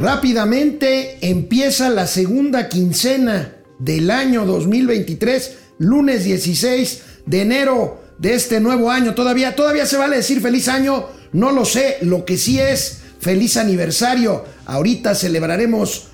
[0.00, 8.90] Rápidamente empieza la segunda quincena del año 2023, lunes 16 de enero de este nuevo
[8.90, 9.12] año.
[9.12, 11.98] Todavía, todavía se vale decir feliz año, no lo sé.
[12.00, 14.46] Lo que sí es feliz aniversario.
[14.64, 16.06] Ahorita celebraremos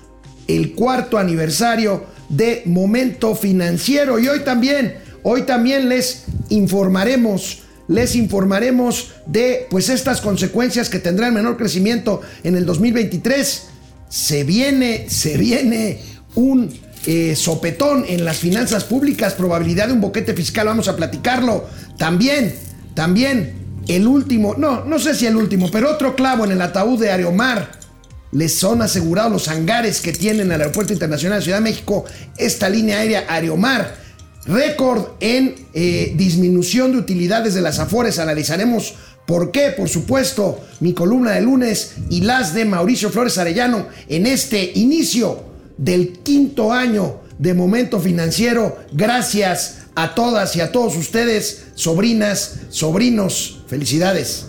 [0.49, 9.13] el cuarto aniversario de Momento Financiero y hoy también, hoy también les informaremos les informaremos
[9.27, 13.67] de pues estas consecuencias que tendrá el menor crecimiento en el 2023.
[14.09, 15.99] Se viene, se viene
[16.35, 16.71] un
[17.05, 21.65] eh, sopetón en las finanzas públicas, probabilidad de un boquete fiscal, vamos a platicarlo.
[21.97, 22.53] También,
[22.93, 23.53] también
[23.87, 27.11] el último, no, no sé si el último, pero otro clavo en el ataúd de
[27.11, 27.71] Aeromar.
[28.33, 32.03] Les son asegurados los hangares que tienen el Aeropuerto Internacional de Ciudad de México,
[32.37, 33.95] esta línea aérea Aeromar.
[34.45, 38.19] Récord en eh, disminución de utilidades de las Afores.
[38.19, 38.95] Analizaremos
[39.27, 44.25] por qué, por supuesto, mi columna de lunes y las de Mauricio Flores Arellano en
[44.25, 45.43] este inicio
[45.77, 48.77] del quinto año de Momento Financiero.
[48.93, 53.65] Gracias a todas y a todos ustedes, sobrinas, sobrinos.
[53.67, 54.45] Felicidades.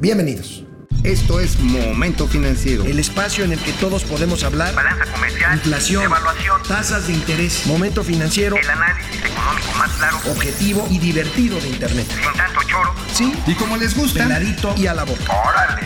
[0.00, 0.64] Bienvenidos.
[1.04, 2.82] Esto es Momento Financiero.
[2.84, 4.74] El espacio en el que todos podemos hablar.
[4.74, 5.52] Balanza comercial.
[5.52, 6.02] Inflación.
[6.02, 6.62] Evaluación.
[6.66, 7.66] Tasas de interés.
[7.66, 8.56] Momento Financiero.
[8.56, 10.16] El análisis económico más claro.
[10.30, 12.06] Objetivo y divertido de Internet.
[12.08, 12.94] Sin tanto choro.
[13.12, 13.34] Sí.
[13.46, 15.30] Y como les gusta, Peladito y a la boca.
[15.46, 15.82] Órale.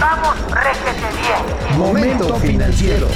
[0.00, 1.78] Vamos, réjete bien.
[1.78, 3.08] Momento Financiero.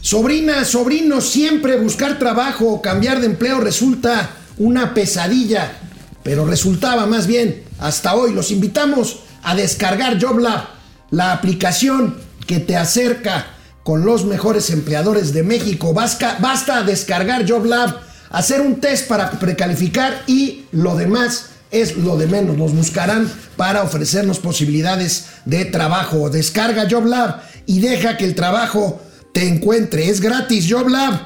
[0.00, 5.79] Sobrinas, sobrinos, siempre buscar trabajo o cambiar de empleo resulta una pesadilla,
[6.22, 8.32] pero resultaba más bien hasta hoy.
[8.32, 10.64] Los invitamos a descargar JobLab,
[11.10, 13.46] la aplicación que te acerca
[13.82, 15.94] con los mejores empleadores de México.
[15.94, 17.98] Basta, basta descargar JobLab,
[18.30, 22.56] hacer un test para precalificar y lo demás es lo de menos.
[22.56, 26.30] Nos buscarán para ofrecernos posibilidades de trabajo.
[26.30, 29.00] Descarga JobLab y deja que el trabajo
[29.32, 30.08] te encuentre.
[30.08, 30.68] Es gratis.
[30.68, 31.20] JobLab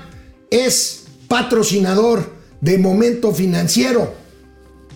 [0.51, 4.15] es patrocinador de Momento Financiero,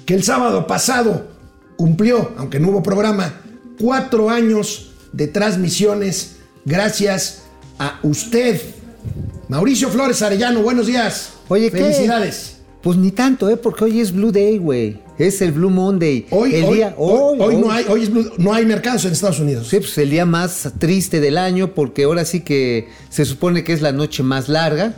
[0.08, 1.28] que el sábado pasado
[1.76, 3.34] cumplió, aunque no hubo programa,
[3.78, 7.42] cuatro años de transmisiones gracias
[7.78, 8.58] a usted.
[9.50, 11.34] Mauricio Flores Arellano, buenos días.
[11.48, 11.76] Oye, ¿qué?
[11.82, 12.56] Felicidades.
[12.82, 13.58] Pues ni tanto, ¿eh?
[13.58, 14.98] Porque hoy es Blue Day, güey.
[15.18, 16.26] Es el Blue Monday.
[16.30, 19.12] Hoy, el hoy, día, hoy- hoy no hay, hoy es blue- no hay mercados en
[19.12, 19.68] Estados Unidos.
[19.68, 23.74] Sí, pues el día más triste del año, porque ahora sí que se supone que
[23.74, 24.94] es la noche más larga.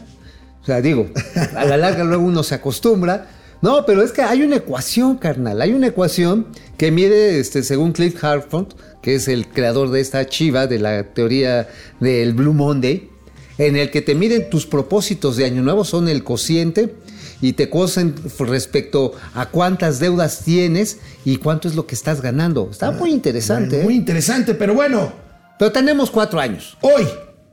[0.63, 1.09] O sea, digo,
[1.57, 3.29] a la larga luego uno se acostumbra.
[3.63, 5.61] No, pero es que hay una ecuación, carnal.
[5.61, 6.47] Hay una ecuación
[6.79, 8.69] que mide, este, según Cliff Hartford,
[9.03, 11.69] que es el creador de esta chiva, de la teoría
[12.01, 13.11] del Blue Monday,
[13.59, 16.95] en el que te miden tus propósitos de año nuevo, son el cociente
[17.43, 22.69] y te cosen respecto a cuántas deudas tienes y cuánto es lo que estás ganando.
[22.71, 23.77] Está muy interesante.
[23.77, 23.99] Bueno, muy ¿eh?
[23.99, 25.13] interesante, pero bueno,
[25.59, 26.79] Pero tenemos cuatro años.
[26.81, 27.07] hoy,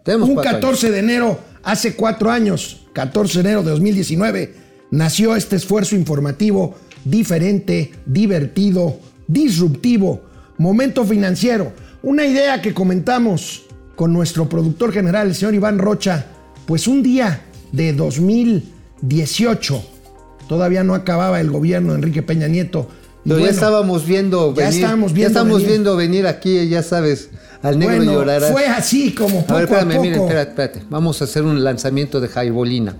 [0.03, 5.35] Tenemos un cuatro 14 de enero, hace cuatro años, 14 de enero de 2019, nació
[5.35, 10.21] este esfuerzo informativo diferente, divertido, disruptivo,
[10.57, 11.71] momento financiero.
[12.03, 13.63] Una idea que comentamos
[13.95, 16.25] con nuestro productor general, el señor Iván Rocha,
[16.65, 19.83] pues un día de 2018,
[20.47, 22.87] todavía no acababa el gobierno de Enrique Peña Nieto.
[23.23, 25.69] Pero ya estábamos viendo ya estábamos ya viendo estamos venir.
[25.69, 27.29] viendo venir aquí, ya sabes,
[27.61, 30.01] al negro bueno, fue así como poco a ver, espérame, a poco.
[30.03, 30.83] mira, espérate, espérate.
[30.89, 32.95] Vamos a hacer un lanzamiento de Jaibolina.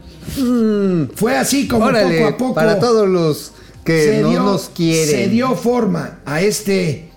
[1.16, 2.53] Fue así como Órale, poco a poco.
[2.56, 3.51] para todos los
[3.84, 5.07] que no dio- nos quieren.
[5.16, 7.09] Se dio forma a este,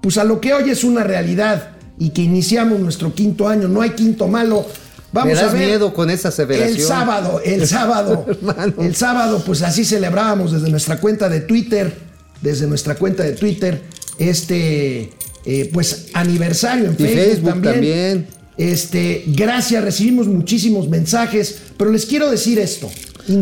[0.00, 3.68] pues a lo que hoy es una realidad y que iniciamos nuestro quinto año.
[3.68, 4.66] No hay quinto malo.
[5.12, 5.66] Vamos Me das a ver.
[5.66, 6.76] miedo con esa aseveración.
[6.76, 8.26] El sábado, el sábado,
[8.78, 11.96] el sábado, pues así celebrábamos desde nuestra cuenta de Twitter,
[12.42, 13.82] desde nuestra cuenta de Twitter,
[14.18, 15.10] este,
[15.44, 17.74] eh, pues aniversario en Y Facebook, Facebook también.
[17.74, 18.26] también.
[18.56, 22.90] Este, gracias, recibimos muchísimos mensajes, pero les quiero decir esto.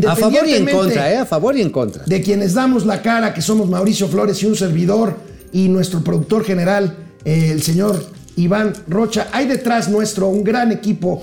[0.07, 1.17] A favor y en contra, ¿eh?
[1.17, 2.03] A favor y en contra.
[2.05, 5.17] de quienes damos la cara, que somos Mauricio Flores y un servidor,
[5.51, 6.95] y nuestro productor general,
[7.25, 9.27] eh, el señor Iván Rocha.
[9.31, 11.21] Hay detrás nuestro un gran equipo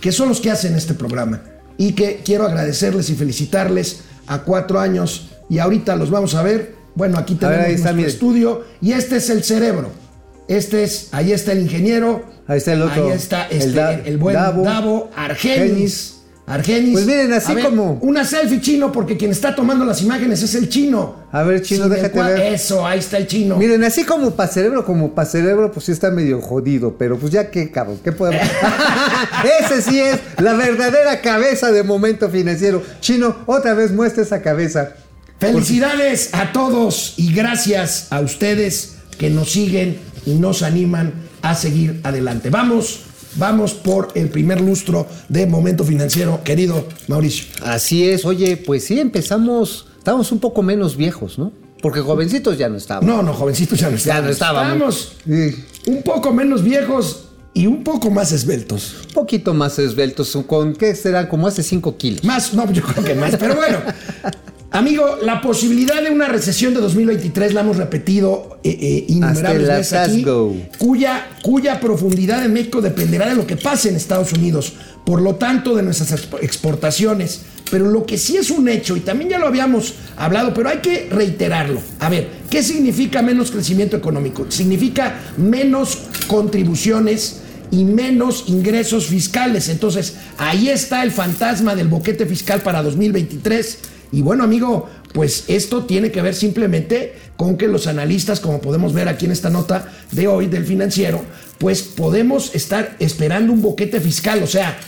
[0.00, 1.42] que son los que hacen este programa
[1.76, 6.76] y que quiero agradecerles y felicitarles a cuatro años y ahorita los vamos a ver.
[6.94, 9.90] Bueno, aquí ver, tenemos ahí está, nuestro estudio y este es el cerebro.
[10.46, 12.22] Este es, ahí está el ingeniero.
[12.46, 16.10] Ahí está el otro, Ahí está el este, Da- el, buen Davo, Davo, Argenis.
[16.46, 16.92] Argenis.
[16.92, 20.42] Pues miren, así A ver, como- Una selfie chino, porque quien está tomando las imágenes
[20.42, 21.24] es el chino.
[21.32, 22.52] A ver, chino, Sin déjate ver.
[22.52, 23.56] Eso, ahí está el chino.
[23.56, 27.32] Miren, así como para cerebro, como para cerebro, pues sí está medio jodido, pero pues
[27.32, 28.46] ya qué cabrón, ¿qué podemos?
[29.60, 32.82] Ese sí es la verdadera cabeza de momento financiero.
[33.00, 34.92] Chino, otra vez muestra esa cabeza.
[35.52, 41.12] Felicidades a todos y gracias a ustedes que nos siguen y nos animan
[41.42, 42.50] a seguir adelante.
[42.50, 43.00] Vamos,
[43.36, 47.46] vamos por el primer lustro de Momento Financiero, querido Mauricio.
[47.62, 51.52] Así es, oye, pues sí, empezamos, estábamos un poco menos viejos, ¿no?
[51.82, 53.06] Porque jovencitos ya no estaban.
[53.06, 54.32] No, no, jovencitos ya no Ya no estábamos.
[54.72, 55.12] estábamos.
[55.26, 58.94] Estábamos un poco menos viejos y un poco más esbeltos.
[59.08, 62.24] Un poquito más esbeltos, con qué será como hace 5 kilos.
[62.24, 63.78] Más, no, yo creo que más, pero bueno.
[64.74, 69.92] Amigo, la posibilidad de una recesión de 2023 la hemos repetido eh, eh, innumerables veces
[69.92, 70.16] aquí,
[70.78, 74.72] cuya, cuya profundidad en México dependerá de lo que pase en Estados Unidos,
[75.06, 77.42] por lo tanto de nuestras expo- exportaciones.
[77.70, 80.78] Pero lo que sí es un hecho, y también ya lo habíamos hablado, pero hay
[80.78, 81.80] que reiterarlo.
[82.00, 84.46] A ver, ¿qué significa menos crecimiento económico?
[84.50, 89.68] Significa menos contribuciones y menos ingresos fiscales.
[89.68, 93.78] Entonces, ahí está el fantasma del boquete fiscal para 2023.
[94.14, 98.92] Y bueno, amigo, pues esto tiene que ver simplemente con que los analistas, como podemos
[98.92, 101.20] ver aquí en esta nota de hoy del financiero,
[101.58, 104.78] pues podemos estar esperando un boquete fiscal, o sea,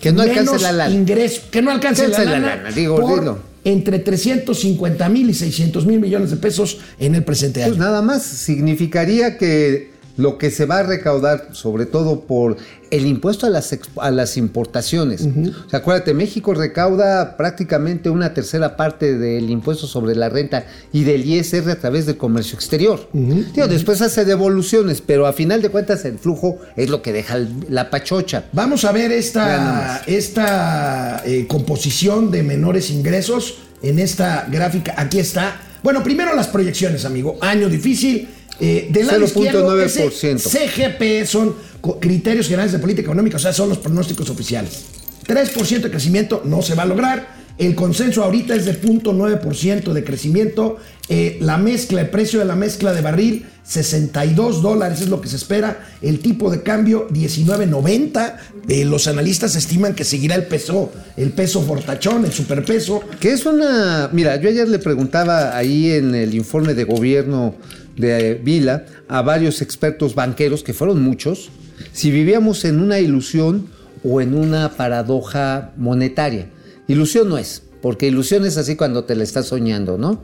[0.00, 0.94] Que no alcance la lana.
[0.94, 5.34] ingreso, que no alcance la Alcance la lana, lana, digo, por entre 350 mil y
[5.34, 7.72] 600 mil millones de pesos en el presente año.
[7.72, 9.90] Pues nada más significaría que
[10.20, 12.56] lo que se va a recaudar, sobre todo por
[12.90, 15.22] el impuesto a las, a las importaciones.
[15.22, 21.04] O sea, acuérdate, México recauda prácticamente una tercera parte del impuesto sobre la renta y
[21.04, 23.08] del ISR a través del comercio exterior.
[23.12, 27.38] Digo, después hace devoluciones, pero a final de cuentas el flujo es lo que deja
[27.68, 28.44] la pachocha.
[28.52, 34.94] Vamos a ver esta, esta eh, composición de menores ingresos en esta gráfica.
[34.96, 35.60] Aquí está.
[35.82, 37.38] Bueno, primero las proyecciones, amigo.
[37.40, 38.28] Año difícil.
[38.60, 40.36] Eh, del lado izquierdo, 0.9%.
[40.36, 41.54] ese CGP son
[41.98, 44.84] criterios generales de política económica, o sea, son los pronósticos oficiales.
[45.26, 47.40] 3% de crecimiento no se va a lograr.
[47.60, 50.78] El consenso ahorita es de 0.9% de crecimiento.
[51.10, 55.28] Eh, la mezcla, el precio de la mezcla de barril, 62 dólares es lo que
[55.28, 55.86] se espera.
[56.00, 58.36] El tipo de cambio, 19.90.
[58.66, 63.02] Eh, los analistas estiman que seguirá el peso, el peso fortachón, el superpeso.
[63.20, 64.08] Que es una.
[64.10, 67.56] Mira, yo ayer le preguntaba ahí en el informe de gobierno
[67.96, 71.50] de eh, Vila a varios expertos banqueros, que fueron muchos,
[71.92, 73.68] si vivíamos en una ilusión
[74.04, 76.48] o en una paradoja monetaria.
[76.88, 80.22] Ilusión no es, porque ilusión es así cuando te la estás soñando, ¿no?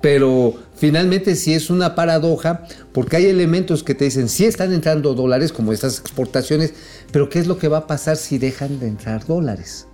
[0.00, 5.14] Pero finalmente sí es una paradoja, porque hay elementos que te dicen, sí están entrando
[5.14, 6.72] dólares, como estas exportaciones,
[7.10, 9.87] pero ¿qué es lo que va a pasar si dejan de entrar dólares?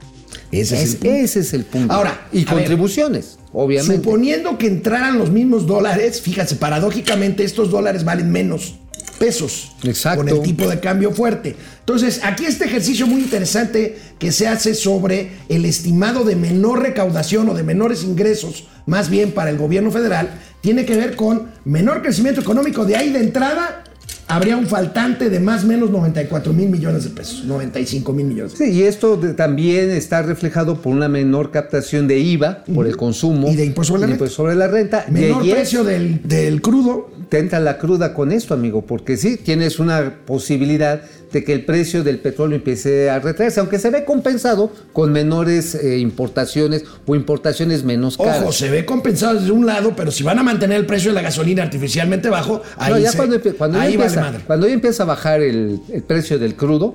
[0.50, 1.14] Ese es el Es- punto.
[1.14, 1.92] ese es el punto.
[1.92, 3.96] Ahora, y ver, contribuciones, obviamente.
[3.96, 8.74] Suponiendo que entraran los mismos dólares, fíjate, paradójicamente estos dólares valen menos
[9.18, 10.18] pesos Exacto.
[10.24, 11.54] con el tipo de cambio fuerte.
[11.80, 17.48] Entonces, aquí este ejercicio muy interesante que se hace sobre el estimado de menor recaudación
[17.48, 22.02] o de menores ingresos, más bien para el gobierno federal, tiene que ver con menor
[22.02, 22.84] crecimiento económico.
[22.84, 23.84] De ahí de entrada
[24.26, 28.54] habría un faltante de más o menos 94 mil millones de pesos, 95 mil millones.
[28.56, 32.96] Sí, y esto de- también está reflejado por una menor captación de IVA por el
[32.96, 34.14] consumo Y de impuesto sobre la renta.
[34.14, 35.04] impuesto sobre la renta.
[35.10, 39.78] Menor precio del, del crudo, te entra la cruda con esto, amigo, porque sí, tienes
[39.78, 44.70] una posibilidad de que el precio del petróleo empiece a retraerse, aunque se ve compensado
[44.92, 48.42] con menores eh, importaciones o importaciones menos caras.
[48.42, 51.14] Ojo, se ve compensado desde un lado, pero si van a mantener el precio de
[51.16, 54.44] la gasolina artificialmente bajo, ahí, No, ya se- cuando, cuando ahí vale empieza, madre.
[54.46, 56.94] cuando ya empieza a bajar el, el precio del crudo,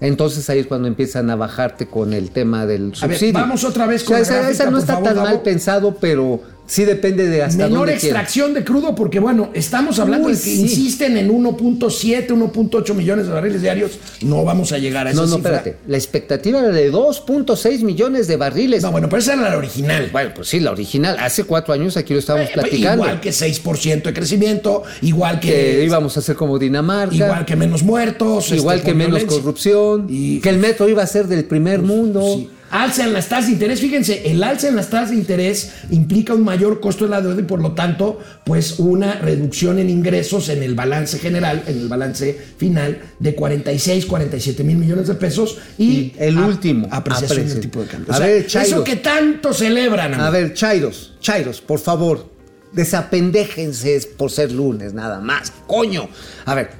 [0.00, 3.32] entonces ahí es cuando empiezan a bajarte con el tema del A ver, subsidio.
[3.34, 5.26] vamos otra vez O con sea, la esa, gráfica, esa no está favor, tan Davo.
[5.28, 8.04] mal pensado, pero sí depende de hasta Menor dónde quieras.
[8.04, 10.60] extracción de crudo, porque bueno, estamos hablando Uy, de que sí.
[10.60, 13.98] insisten en 1.7, 1.8 millones de barriles diarios.
[14.22, 15.56] No vamos a llegar a esa No, no, cifra.
[15.56, 15.78] espérate.
[15.88, 18.82] La expectativa era de 2.6 millones de barriles.
[18.82, 20.08] No, bueno, pero esa era la original.
[20.12, 21.16] Bueno, pues sí, la original.
[21.18, 23.02] Hace cuatro años aquí lo estábamos Eh, platicando.
[23.04, 27.14] Igual que 6% de crecimiento, igual que, que íbamos a hacer como Dinamarca.
[27.14, 28.52] igual que menos muertos.
[28.52, 29.40] igual este, que por menos violencia.
[29.40, 30.06] corrupción.
[30.08, 32.22] Y- Que el metro iba a ser del primer mundo.
[32.36, 32.50] Sí.
[32.70, 33.80] Alza en las tasas de interés.
[33.80, 37.40] Fíjense, el alza en las tasas de interés implica un mayor costo de la deuda
[37.40, 41.88] y por lo tanto, pues una reducción en ingresos en el balance general, en el
[41.88, 47.48] balance final de 46, 47 mil millones de pesos y, Y el a- último, apreciación
[47.48, 48.12] del tipo de cambio.
[48.12, 50.14] A O sea, ver, eso que tanto celebran.
[50.14, 52.28] A ver, Chairos, Chairos, por favor,
[52.72, 55.52] desapendéjense por ser lunes, nada más.
[55.66, 56.08] Coño.
[56.44, 56.70] A ver,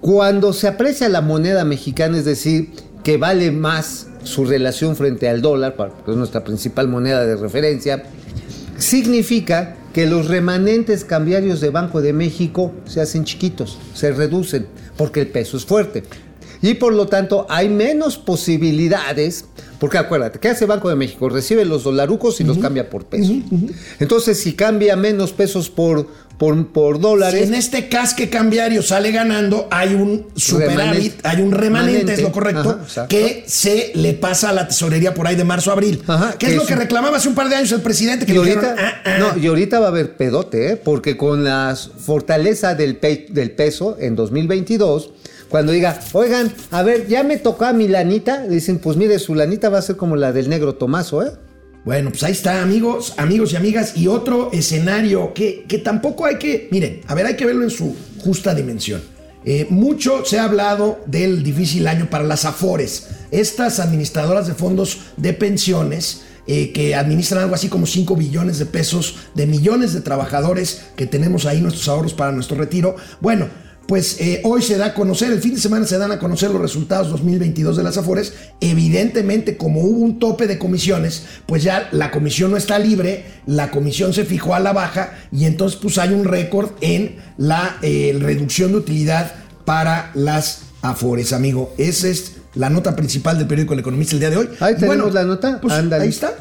[0.00, 2.70] cuando se aprecia la moneda mexicana, es decir,
[3.08, 8.02] que vale más su relación frente al dólar, porque es nuestra principal moneda de referencia,
[8.76, 14.66] significa que los remanentes cambiarios de Banco de México se hacen chiquitos, se reducen,
[14.98, 16.02] porque el peso es fuerte.
[16.62, 19.44] Y por lo tanto hay menos posibilidades
[19.78, 21.28] Porque acuérdate, ¿qué hace Banco de México?
[21.28, 23.30] Recibe los dolarucos y los cambia por pesos.
[24.00, 29.12] Entonces, si cambia menos pesos por, por, por Si dólares, en este casque cambiario sale
[29.12, 31.20] ganando, hay un superávit, Remanente.
[31.28, 35.28] hay un remanente, es lo correcto, Ajá, que se le pasa a la tesorería por
[35.28, 36.02] ahí de marzo a abril.
[36.08, 38.32] Ajá, que que es lo que reclamaba hace un par de años el presidente, que
[38.32, 39.18] Y ahorita, dijeron, "Ah, ah".
[39.36, 40.76] no, y ahorita va a haber pedote, ¿eh?
[40.76, 45.10] porque con la fortaleza del, pe- del peso en 2022,
[45.48, 49.34] cuando diga, oigan, a ver, ya me tocó a mi lanita, dicen, pues mire, su
[49.34, 51.32] lanita va a ser como la del negro Tomaso, ¿eh?
[51.84, 53.96] Bueno, pues ahí está, amigos, amigos y amigas.
[53.96, 56.68] Y otro escenario que, que tampoco hay que.
[56.70, 59.00] Miren, a ver, hay que verlo en su justa dimensión.
[59.44, 64.98] Eh, mucho se ha hablado del difícil año para las AFORES, estas administradoras de fondos
[65.16, 70.00] de pensiones eh, que administran algo así como 5 billones de pesos de millones de
[70.00, 72.96] trabajadores que tenemos ahí nuestros ahorros para nuestro retiro.
[73.20, 73.48] Bueno,
[73.88, 76.50] pues eh, hoy se da a conocer, el fin de semana se dan a conocer
[76.50, 78.34] los resultados 2022 de las Afores.
[78.60, 83.70] Evidentemente, como hubo un tope de comisiones, pues ya la comisión no está libre, la
[83.70, 88.14] comisión se fijó a la baja y entonces pues hay un récord en la eh,
[88.20, 89.32] reducción de utilidad
[89.64, 91.74] para las Afores, amigo.
[91.78, 94.50] Esa es la nota principal del periódico El Economista el día de hoy.
[94.60, 95.62] Ahí tenemos bueno, la nota.
[95.62, 96.34] Pues ahí está.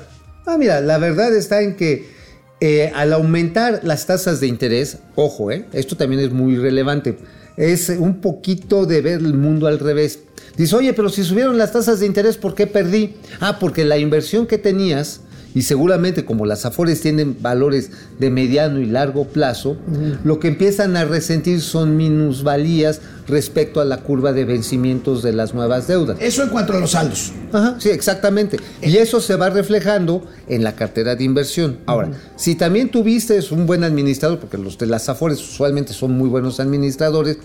[0.45, 2.16] Ah, mira, la verdad está en que
[2.59, 7.17] eh, al aumentar las tasas de interés, ojo, eh, esto también es muy relevante,
[7.55, 10.19] es un poquito de ver el mundo al revés.
[10.55, 13.15] Dice, oye, pero si subieron las tasas de interés, ¿por qué perdí?
[13.39, 15.21] Ah, porque la inversión que tenías,
[15.53, 19.77] y seguramente como las Afores tienen valores de mediano y largo plazo,
[20.23, 25.53] lo que empiezan a resentir son minusvalías respecto a la curva de vencimientos de las
[25.53, 26.17] nuevas deudas.
[26.19, 27.33] Eso en cuanto a los saldos.
[27.51, 28.57] Ajá, sí, exactamente.
[28.81, 31.79] Y eso se va reflejando en la cartera de inversión.
[31.85, 36.29] Ahora, si también tuviste un buen administrador, porque los de las Afores usualmente son muy
[36.29, 37.37] buenos administradores,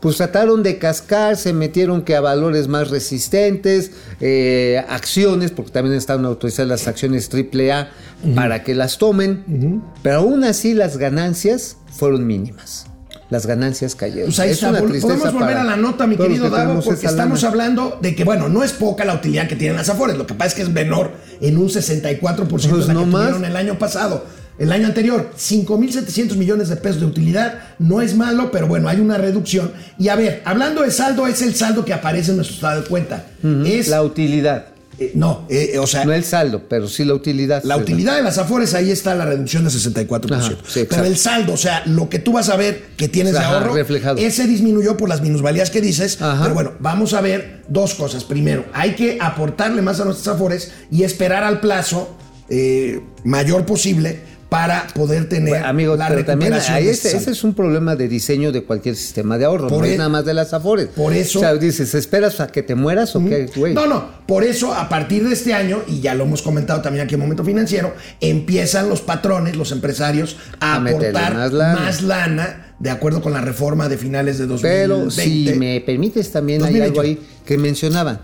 [0.00, 3.90] pues trataron de cascar, se metieron que a valores más resistentes,
[4.20, 7.90] eh, acciones, porque también están autorizadas las acciones AAA
[8.34, 12.85] para que las tomen, pero aún así las ganancias fueron mínimas.
[13.28, 14.26] Las ganancias cayeron.
[14.26, 16.80] Pues ahí Es está, una tristeza podemos volver a la nota, mi querido que Davo,
[16.80, 17.52] porque estamos lana.
[17.52, 20.34] hablando de que, bueno, no es poca la utilidad que tienen las Afores, lo que
[20.34, 23.22] pasa es que es menor en un 64% Pues de la no que más.
[23.22, 24.24] tuvieron el año pasado.
[24.58, 29.00] El año anterior, 5.700 millones de pesos de utilidad, no es malo, pero bueno, hay
[29.00, 29.72] una reducción.
[29.98, 32.88] Y a ver, hablando de saldo, es el saldo que aparece en nuestro estado de
[32.88, 33.26] cuenta.
[33.66, 34.66] Es, La utilidad.
[34.98, 37.62] Eh, no, eh, o sea, No el saldo, pero sí la utilidad.
[37.64, 40.32] la utilidad de las Afores, ahí está la reducción de 64%.
[40.34, 43.34] Ajá, sí, Pero el saldo, o sea, lo que tú vas a ver que tienes
[43.34, 44.16] de ahorro, reflejado.
[44.18, 46.20] ese disminuyó por las minusvalías que dices.
[46.22, 46.42] Ajá.
[46.42, 48.24] Pero bueno, vamos a ver dos cosas.
[48.24, 52.16] Primero, hay que aportarle más a nuestras Afores y esperar al plazo
[52.48, 57.42] eh, mayor posible para poder tener Bueno, amigo, la pero también ahí ese, ese es
[57.42, 60.24] un problema de diseño de cualquier sistema de ahorro, Por no e- es nada más
[60.24, 60.86] de las afores.
[60.88, 63.74] por eso- O sea, dices, ¿esperas a que te mueras o qué, güey?
[63.74, 67.04] No, no, por eso a partir de este año, y ya lo hemos comentado también
[67.04, 72.74] aquí en Momento Financiero, empiezan los patrones, los empresarios, a, aportar más más lana.
[72.78, 74.82] de acuerdo con la reforma de finales de 2020.
[74.82, 77.00] Pero si me permites también hay 2021.
[77.00, 78.20] algo ahí que mencionaban.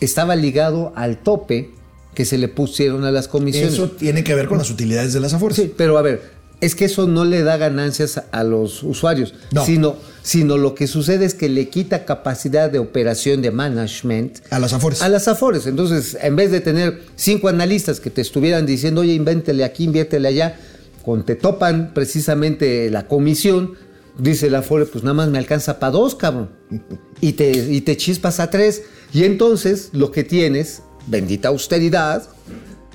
[0.00, 1.70] Estaba ligado al tope
[2.16, 3.74] que se le pusieron a las comisiones.
[3.74, 5.56] Eso tiene que ver con las utilidades de las Afores.
[5.56, 6.22] Sí, pero a ver,
[6.60, 9.64] es que eso no le da ganancias a los usuarios, No.
[9.66, 14.58] sino, sino lo que sucede es que le quita capacidad de operación de management A
[14.58, 15.02] las Afores.
[15.02, 15.66] a las Afores.
[15.66, 20.26] Entonces, en vez de tener cinco analistas que te estuvieran diciendo, oye, invéntele aquí, inviértele
[20.28, 20.58] allá,
[21.04, 23.74] con te topan precisamente la comisión,
[24.18, 26.48] dice la Afore, pues nada más me alcanza para dos, cabrón.
[27.20, 28.82] Y te, y te chispas a tres.
[29.12, 32.22] Y entonces lo que tienes, bendita austeridad,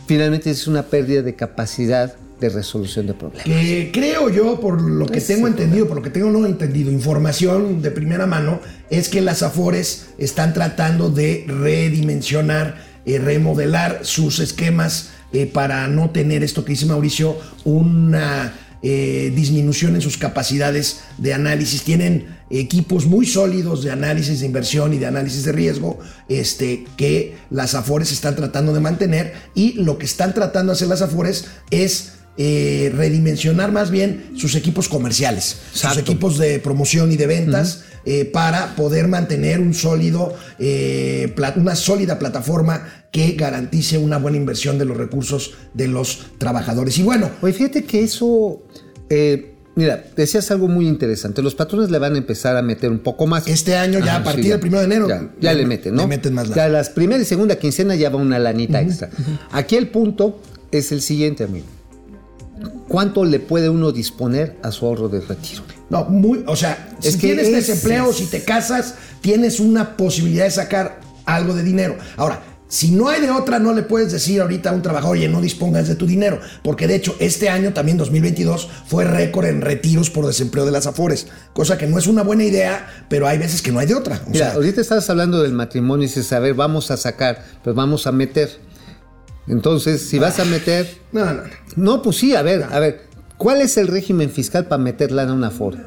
[0.08, 3.46] finalmente es una pérdida de capacidad de resolución de problemas.
[3.46, 7.82] Que creo yo, por lo que tengo entendido, por lo que tengo no entendido, información
[7.82, 15.12] de primera mano, es que las Afores están tratando de redimensionar, eh, remodelar sus esquemas
[15.34, 21.34] eh, para no tener esto que dice Mauricio, una eh, disminución en sus capacidades de
[21.34, 21.84] análisis.
[21.84, 27.36] Tienen equipos muy sólidos de análisis de inversión y de análisis de riesgo este, que
[27.50, 31.46] las Afores están tratando de mantener y lo que están tratando de hacer las Afores
[31.70, 37.84] es eh, redimensionar más bien sus equipos comerciales, sus equipos de promoción y de ventas
[38.06, 44.80] eh, para poder mantener un sólido, eh, una sólida plataforma que garantice una buena inversión
[44.80, 46.98] de los recursos de los trabajadores.
[46.98, 48.64] Y bueno, Oye, fíjate que eso,
[49.12, 51.42] eh, mira, decías algo muy interesante.
[51.42, 53.48] Los patrones le van a empezar a meter un poco más.
[53.48, 56.02] Este año, ya a partir del primero de enero, Ya, ya le- le meten, ¿no?
[56.04, 56.56] le meten más lana.
[56.64, 59.10] Ya las primera y segunda quincena ya va una lanita extra.
[59.52, 60.40] Aquí el punto
[60.72, 61.66] es el siguiente, amigo.
[62.88, 65.64] ¿Cuánto le puede uno disponer a su ahorro de retiro?
[65.90, 69.96] No, muy, o sea, Es si que tienes es- desempleo, si te casas, tienes una
[69.98, 71.96] posibilidad de sacar algo de dinero.
[72.18, 75.28] Ahora, Si no hay de otra, no le puedes decir ahorita a un trabajador, oye,
[75.28, 76.40] no dispongas de tu dinero.
[76.64, 80.88] Porque de hecho, este año, también 2022, fue récord en retiros por desempleo de las
[80.88, 81.28] Afores.
[81.52, 84.22] Cosa que no es una buena idea, pero hay veces que no hay de otra.
[84.26, 87.44] O Mira, sea, ahorita estás hablando del matrimonio y dices, a ver, vamos a sacar,
[87.62, 88.50] pues vamos a meter.
[89.50, 90.98] Entonces, si vas a meter.
[91.12, 91.44] no, no, no.
[91.76, 93.02] No, pues sí, a ver, a ver.
[93.36, 95.80] ¿Cuál es el régimen fiscal para meterla en una Afore?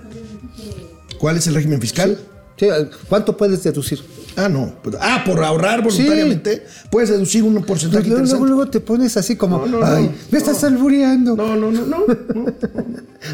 [1.19, 2.19] ¿Cuál es el régimen fiscal?
[2.59, 2.67] Sí,
[3.09, 4.01] ¿Cuánto puedes deducir?
[4.37, 4.75] Ah, no.
[5.01, 9.67] Ah, por ahorrar voluntariamente, puedes deducir un porcentaje Luego, luego, luego te pones así como,
[9.67, 11.37] No, no, ay, no, me estás albureando.
[11.37, 11.99] No, no, no, no.
[12.07, 12.47] no.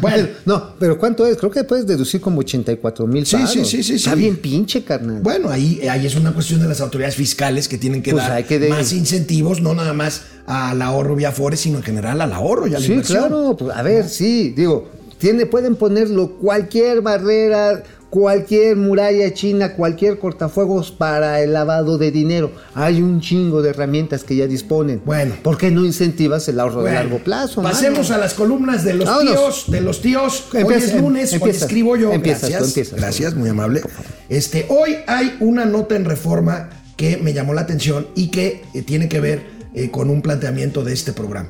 [0.01, 1.37] Bueno, No, pero ¿cuánto es?
[1.37, 4.19] Creo que puedes deducir como 84 mil Sí, sí, sí, sí, Está sí.
[4.19, 5.21] bien pinche, carnal.
[5.21, 8.33] Bueno, ahí, ahí es una cuestión de las autoridades fiscales que tienen que Pues dar
[8.37, 12.21] hay que de- más incentivos, no nada más al ahorro vía Afores, sino en general
[12.21, 13.19] al ahorro y a la Sí, inversión.
[13.19, 20.19] claro, pues, a ver, sí, digo, tiene, pueden ponerlo cualquier barrera, cualquier muralla china, cualquier
[20.19, 22.51] cortafuegos para el lavado de dinero.
[22.75, 25.01] Hay un chingo de herramientas que ya disponen.
[25.05, 25.33] Bueno.
[25.41, 27.61] ¿por qué no incentivas el ahorro de Bueno, largo plazo?
[27.61, 28.15] Pasemos mano?
[28.15, 29.33] a las columnas de los Vámonos.
[29.33, 30.43] tíos, de los tíos.
[30.53, 32.11] hoy es lunes, hoy escribo yo.
[32.11, 32.99] empiezas, Gracias, tú empiezas.
[32.99, 33.81] gracias, muy amable.
[34.27, 38.81] Este, hoy hay una nota en Reforma que me llamó la atención y que eh,
[38.81, 39.41] tiene que ver
[39.73, 41.49] eh, con un planteamiento de este programa.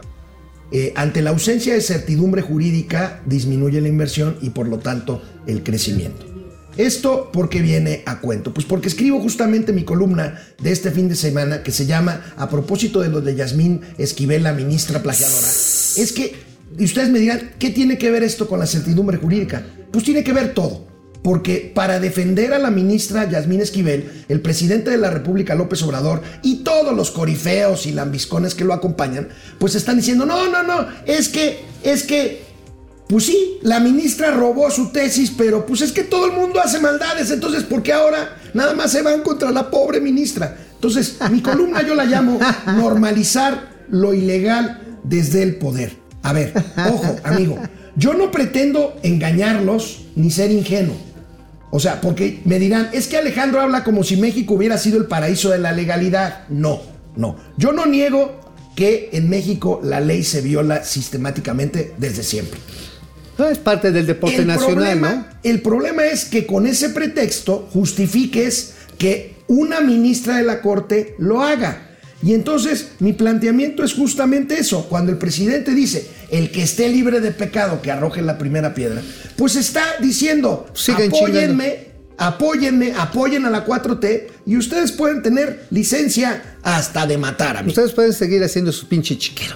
[0.72, 5.64] Eh, ante la ausencia de certidumbre jurídica, disminuye la inversión y por lo tanto el
[5.64, 6.31] crecimiento.
[6.78, 11.16] Esto porque viene a cuento, pues porque escribo justamente mi columna de este fin de
[11.16, 15.48] semana que se llama A propósito de lo de Yasmín Esquivel, la ministra plagiadora.
[15.48, 16.36] Es que,
[16.78, 19.66] y ustedes me dirán, ¿qué tiene que ver esto con la certidumbre jurídica?
[19.92, 20.90] Pues tiene que ver todo.
[21.24, 26.24] Porque para defender a la ministra Yasmín Esquivel, el presidente de la República López Obrador
[26.42, 29.28] y todos los corifeos y lambiscones que lo acompañan,
[29.60, 32.51] pues están diciendo, no, no, no, es que, es que
[33.12, 36.80] pues sí, la ministra robó su tesis, pero pues es que todo el mundo hace
[36.80, 40.58] maldades, entonces ¿por qué ahora nada más se van contra la pobre ministra?
[40.76, 45.98] Entonces, mi columna yo la llamo normalizar lo ilegal desde el poder.
[46.24, 46.54] A ver,
[46.90, 47.58] ojo, amigo,
[47.98, 50.96] yo no pretendo engañarlos ni ser ingenuo.
[51.70, 55.08] O sea, porque me dirán, es que Alejandro habla como si México hubiera sido el
[55.08, 56.48] paraíso de la legalidad.
[56.48, 56.82] No,
[57.18, 57.36] no.
[57.58, 58.40] Yo no niego
[58.74, 62.58] que en México la ley se viola sistemáticamente desde siempre.
[63.38, 65.26] No, es parte del deporte El nacional, problema, ¿no?
[65.44, 71.42] el problema es que con ese pretexto justifiques que una ministra de la Corte lo
[71.42, 71.88] haga.
[72.24, 74.88] Y entonces mi planteamiento es justamente eso.
[74.88, 79.02] Cuando el presidente dice, el que esté libre de pecado, que arroje la primera piedra,
[79.36, 86.58] pues está diciendo, Sigan apóyenme, apóyenme, apoyen a la 4T y ustedes pueden tener licencia
[86.62, 87.70] hasta de matar a mí.
[87.70, 89.56] Ustedes pueden seguir haciendo su pinche chiquero.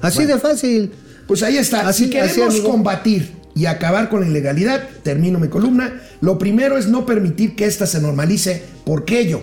[0.00, 0.90] Así de fácil.
[1.26, 1.86] Pues ahí está.
[1.88, 6.00] Así- si queremos así, combatir y acabar con la ilegalidad, termino mi columna.
[6.20, 9.42] Lo primero es no permitir que ésta se normalice, porque ello,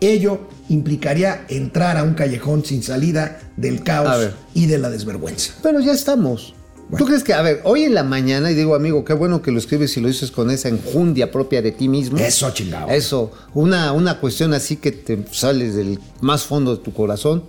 [0.00, 4.08] ello implicaría entrar a un callejón sin salida del caos
[4.54, 5.54] y de la desvergüenza.
[5.62, 6.54] Pero ya estamos.
[6.96, 9.52] ¿Tú crees que, a ver, hoy en la mañana, y digo, amigo, qué bueno que
[9.52, 12.18] lo escribes y lo dices con esa enjundia propia de ti mismo?
[12.18, 12.88] Eso, chingado.
[12.90, 17.44] Eso, una, una cuestión así que te sales del más fondo de tu corazón.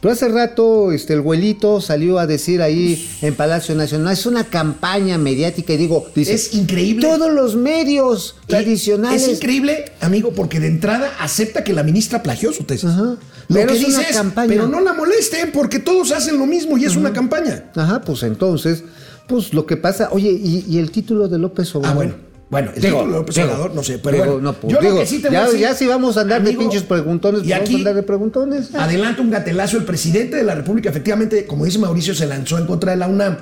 [0.00, 4.44] Pero hace rato este, el güelito salió a decir ahí en Palacio Nacional, es una
[4.44, 7.06] campaña mediática y digo, dice, Es increíble.
[7.06, 9.22] Todos los medios tradicionales.
[9.22, 12.88] Es increíble, amigo, porque de entrada acepta que la ministra plagió su tesis.
[12.90, 13.02] Ajá.
[13.02, 14.48] Lo Pero que es dice una es, campaña.
[14.48, 17.70] pero no la molesten porque todos hacen lo mismo y es una campaña.
[17.74, 18.84] Ajá, pues entonces,
[19.26, 21.90] pues lo que pasa, oye, ¿y, y el título de López Obrador?
[21.92, 22.27] Ah, bueno.
[22.50, 24.40] Bueno, el Digo, título López digo, Obrador, no sé, pero digo, bueno.
[24.40, 26.22] no, pues, yo lo que sí te voy ya, a decir, ya si vamos a
[26.22, 28.74] andar amigo, de pinches preguntones, y vamos aquí- a andar de preguntones.
[28.74, 29.76] Adelanta un gatelazo.
[29.76, 33.06] El presidente de la República, efectivamente, como dice Mauricio, se lanzó en contra de la
[33.06, 33.36] UNAM.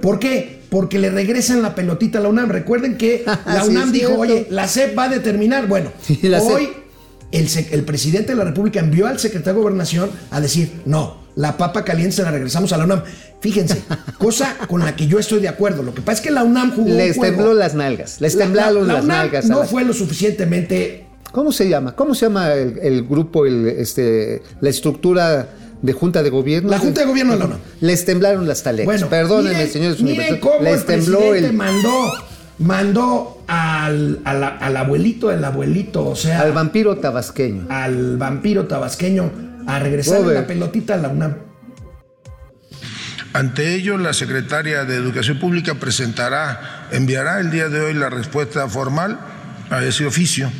[0.00, 0.62] ¿Por qué?
[0.70, 2.50] Porque le regresan la pelotita a la UNAM.
[2.50, 5.66] Recuerden que la Sí, UNAM dijo, oye, la SEP va a determinar.
[5.66, 6.50] Bueno, Sí, la SEP.
[6.54, 6.68] hoy
[7.32, 11.56] el, el presidente de la República envió al secretario de Gobernación a decir, no, la
[11.56, 13.02] papa caliente se la regresamos a la UNAM.
[13.42, 13.82] Fíjense,
[14.18, 15.82] cosa con la que yo estoy de acuerdo.
[15.82, 17.34] Lo que pasa es que la UNAM jugó Les un juego.
[17.36, 19.44] tembló las nalgas, les La- temblaron la las UNAM nalgas.
[19.46, 21.96] No las- fue lo suficientemente ¿Cómo se llama?
[21.96, 25.48] ¿Cómo se llama el, el grupo, el, este, la estructura
[25.80, 26.68] de Junta de Gobierno?
[26.70, 27.58] La Junta de Gobierno de la UNAM.
[27.80, 28.84] Les temblaron las talegas.
[28.86, 32.12] Bueno, Perdónenme, miren- señores miren cómo Les el tembló presidente el, mandó,
[32.58, 37.66] mandó al, al, al abuelito del abuelito, o sea, al vampiro tabasqueño.
[37.70, 39.30] al vampiro tabasqueño
[39.66, 40.40] a regresar Robert.
[40.40, 41.34] la pelotita a la UNAM.
[43.32, 48.68] Ante ello, la secretaria de Educación Pública presentará, enviará el día de hoy la respuesta
[48.68, 49.18] formal
[49.70, 50.52] a ese oficio,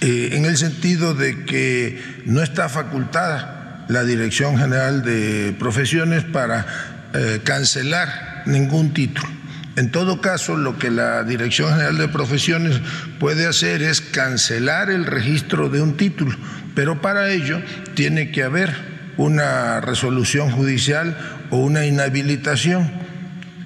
[0.00, 6.66] eh, en el sentido de que no está facultada la Dirección General de Profesiones para
[7.14, 9.28] eh, cancelar ningún título.
[9.76, 12.80] En todo caso, lo que la Dirección General de Profesiones
[13.20, 16.36] puede hacer es cancelar el registro de un título,
[16.74, 17.62] pero para ello
[17.94, 21.16] tiene que haber una resolución judicial
[21.50, 22.90] o una inhabilitación,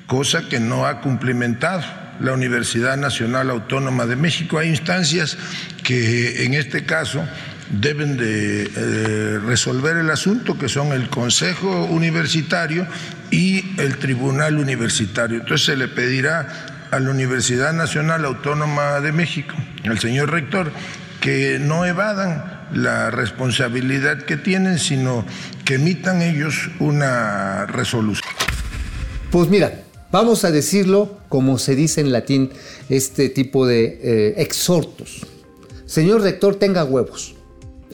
[0.07, 1.85] cosa que no ha cumplimentado
[2.21, 4.59] la Universidad Nacional Autónoma de México.
[4.59, 5.37] Hay instancias
[5.85, 7.25] que en este caso
[7.71, 12.87] deben de eh, resolver el asunto, que son el Consejo Universitario
[13.31, 15.41] y el Tribunal Universitario.
[15.41, 16.49] Entonces se le pedirá
[16.91, 20.73] a la Universidad Nacional Autónoma de México, al señor rector,
[21.21, 25.25] que no evadan la responsabilidad que tienen, sino
[25.65, 28.29] que emitan ellos una resolución.
[29.31, 32.51] Pues mira, vamos a decirlo como se dice en latín,
[32.91, 35.25] este tipo de eh, exhortos.
[35.87, 37.35] Señor rector, tenga huevos.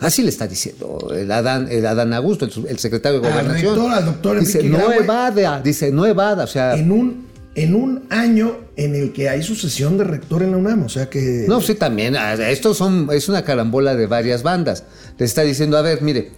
[0.01, 3.75] Así le está diciendo el Adán, el Adán Augusto, el, secretario de Al Gobernación.
[3.77, 7.28] rector, al doctor dice, no evada, dice, no evada, o sea, En un,
[7.63, 11.09] en un año en el que hay sucesión de rector en la UNAM, o sea
[11.11, 11.45] que...
[11.49, 12.17] No, sí, también.
[12.17, 14.85] ah, Estos son, es una carambola de varias bandas.
[15.19, 16.31] Le está diciendo, a ver, mire,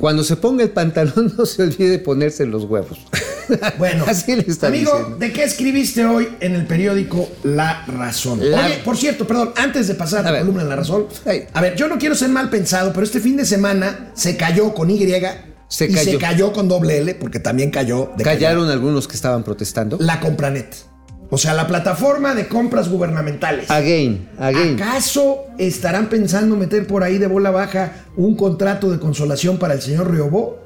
[0.00, 2.98] cuando se ponga el pantalón, no se olvide de ponerse los huevos.
[3.78, 5.16] Bueno, así le está amigo, diciendo.
[5.16, 8.40] ¿de qué escribiste hoy en el periódico La Razón?
[8.50, 11.06] La- Oye, por cierto, perdón, antes de pasar a la columna en La Razón,
[11.54, 14.74] a ver, yo no quiero ser mal pensado, pero este fin de semana se cayó
[14.74, 14.98] con Y
[15.68, 16.18] Se y se cayó.
[16.18, 19.98] cayó con doble L, porque también cayó de Callaron algunos que estaban protestando.
[20.00, 20.74] la Compranet.
[21.30, 23.70] O sea, la plataforma de compras gubernamentales.
[23.70, 24.80] Again, again.
[24.80, 29.82] ¿Acaso estarán pensando meter por ahí de bola baja un contrato de consolación para el
[29.82, 30.64] señor Riobó,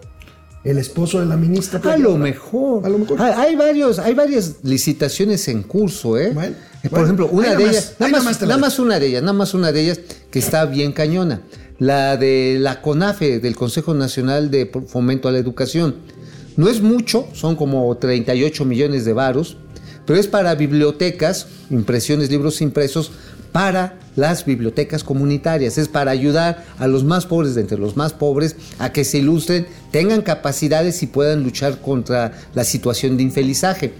[0.62, 1.80] el esposo de la ministra?
[1.92, 2.86] A lo mejor.
[2.86, 3.20] A lo mejor.
[3.20, 6.30] Hay, varios, hay varias licitaciones en curso, ¿eh?
[6.32, 9.22] Bueno, Eh, Por bueno, ejemplo, una de ellas, nada más, nada más una de ellas,
[9.22, 11.42] nada más una de ellas que está bien cañona.
[11.78, 15.96] La de la CONAFE, del Consejo Nacional de Fomento a la Educación.
[16.56, 19.56] No es mucho, son como 38 millones de varos,
[20.06, 23.12] pero es para bibliotecas, impresiones, libros impresos,
[23.52, 25.78] para las bibliotecas comunitarias.
[25.78, 29.18] Es para ayudar a los más pobres de entre los más pobres a que se
[29.18, 33.92] ilustren, tengan capacidades y puedan luchar contra la situación de infelizaje.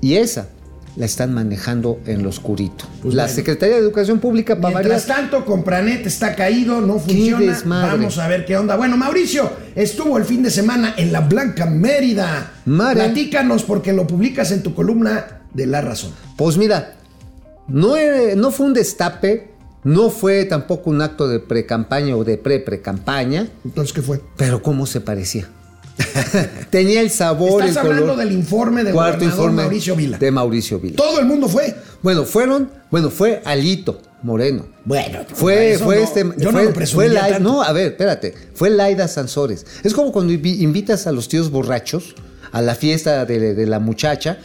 [0.00, 0.48] Y esa
[0.96, 2.86] la están manejando en lo oscurito.
[3.02, 3.34] Pues la bueno.
[3.34, 7.58] Secretaría de Educación Pública, para Mientras tanto, Compranet está caído, no funciona.
[7.64, 8.76] Vamos a ver qué onda.
[8.76, 12.52] Bueno, Mauricio estuvo el fin de semana en la Blanca Mérida.
[12.64, 12.94] Mare.
[12.94, 16.12] Platícanos porque lo publicas en tu columna de La Razón.
[16.36, 16.96] Pues mira,
[17.68, 17.94] no,
[18.36, 19.50] no fue un destape,
[19.84, 24.20] no fue tampoco un acto de pre-campaña o de pre-pre-campaña, Entonces, ¿qué fue?
[24.36, 25.48] pero cómo se parecía.
[26.70, 28.24] Tenía el sabor, Estás el hablando color.
[28.26, 30.18] del informe del Cuarto gobernador informe Mauricio Vila.
[30.18, 30.96] de Mauricio Vila.
[30.96, 31.74] Todo el mundo fue.
[32.02, 34.66] Bueno, fueron, bueno, fue Alito Moreno.
[34.84, 36.20] Bueno, Fue, fue no- este.
[36.36, 37.40] Yo fue, no lo fue.
[37.40, 38.34] No, a ver, espérate.
[38.54, 39.64] Fue Laida Sansores.
[39.82, 42.14] Es como cuando invi- invitas a los tíos borrachos
[42.52, 44.38] a la fiesta de, de la muchacha,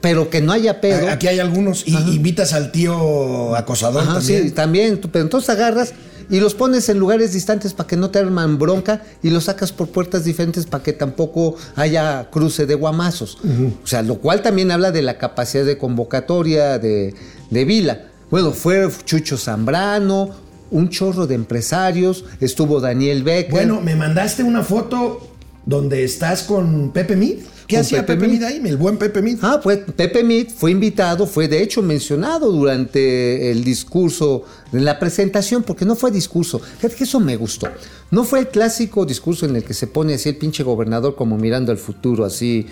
[0.00, 1.08] pero que no haya pedo.
[1.08, 4.42] Aquí hay algunos y invitas al tío acosador Ajá, también.
[4.44, 5.00] sí, también.
[5.12, 5.92] Pero entonces agarras
[6.32, 9.70] y los pones en lugares distantes para que no te arman bronca y los sacas
[9.70, 13.36] por puertas diferentes para que tampoco haya cruce de guamazos.
[13.84, 17.14] O sea, lo cual también habla de la capacidad de convocatoria de,
[17.50, 18.06] de Vila.
[18.30, 20.30] Bueno, fue Chucho Zambrano,
[20.70, 23.50] un chorro de empresarios, estuvo Daniel Becker.
[23.50, 25.31] Bueno, me mandaste una foto
[25.64, 27.36] donde estás con Pepe Mid.
[27.66, 28.38] ¿Qué hacía Pepe Pepe, Mid?
[28.38, 28.62] Mid ahí?
[28.64, 29.38] El buen Pepe Mid.
[29.42, 34.98] Ah, pues Pepe Mit fue invitado, fue de hecho mencionado durante el discurso, en la
[34.98, 36.58] presentación, porque no fue discurso.
[36.58, 37.68] Fíjate que eso me gustó.
[38.10, 41.38] No fue el clásico discurso en el que se pone así el pinche gobernador como
[41.38, 42.66] mirando al futuro, así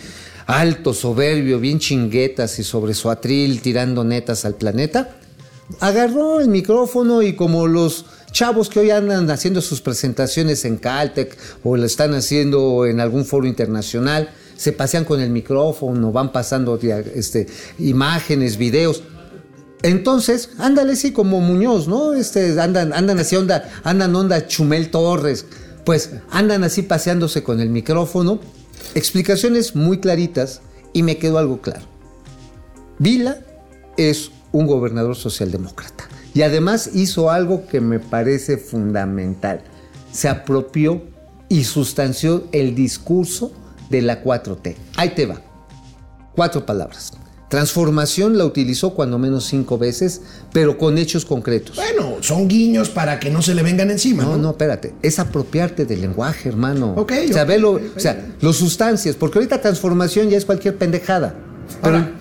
[0.46, 5.16] alto, soberbio, bien chinguetas y sobre su atril tirando netas al planeta.
[5.78, 11.36] Agarró el micrófono y como los chavos que hoy andan haciendo sus presentaciones en Caltech
[11.64, 16.78] o lo están haciendo en algún foro internacional, se pasean con el micrófono, van pasando
[16.82, 17.46] este,
[17.78, 19.02] imágenes, videos.
[19.82, 22.12] Entonces, ándale así como Muñoz, ¿no?
[22.12, 25.46] Este, andan, andan así onda, andan onda Chumel Torres,
[25.84, 28.40] pues andan así paseándose con el micrófono.
[28.94, 30.60] Explicaciones muy claritas
[30.92, 31.86] y me quedó algo claro.
[32.98, 33.40] Vila
[33.96, 39.62] es un gobernador socialdemócrata y además hizo algo que me parece fundamental.
[40.12, 41.02] Se apropió
[41.48, 43.52] y sustanció el discurso
[43.90, 44.76] de la 4T.
[44.96, 45.40] Ahí te va.
[46.34, 47.12] Cuatro palabras.
[47.50, 51.74] Transformación la utilizó cuando menos cinco veces, pero con hechos concretos.
[51.74, 54.36] Bueno, son guiños para que no se le vengan encima, ¿no?
[54.36, 54.94] No, no, espérate.
[55.02, 56.94] Es apropiarte del lenguaje, hermano.
[56.96, 60.44] Ok, o sea, ok, velo, ok, o sea, los sustancias, porque ahorita transformación ya es
[60.44, 61.34] cualquier pendejada.
[61.82, 62.19] Pero Ahora.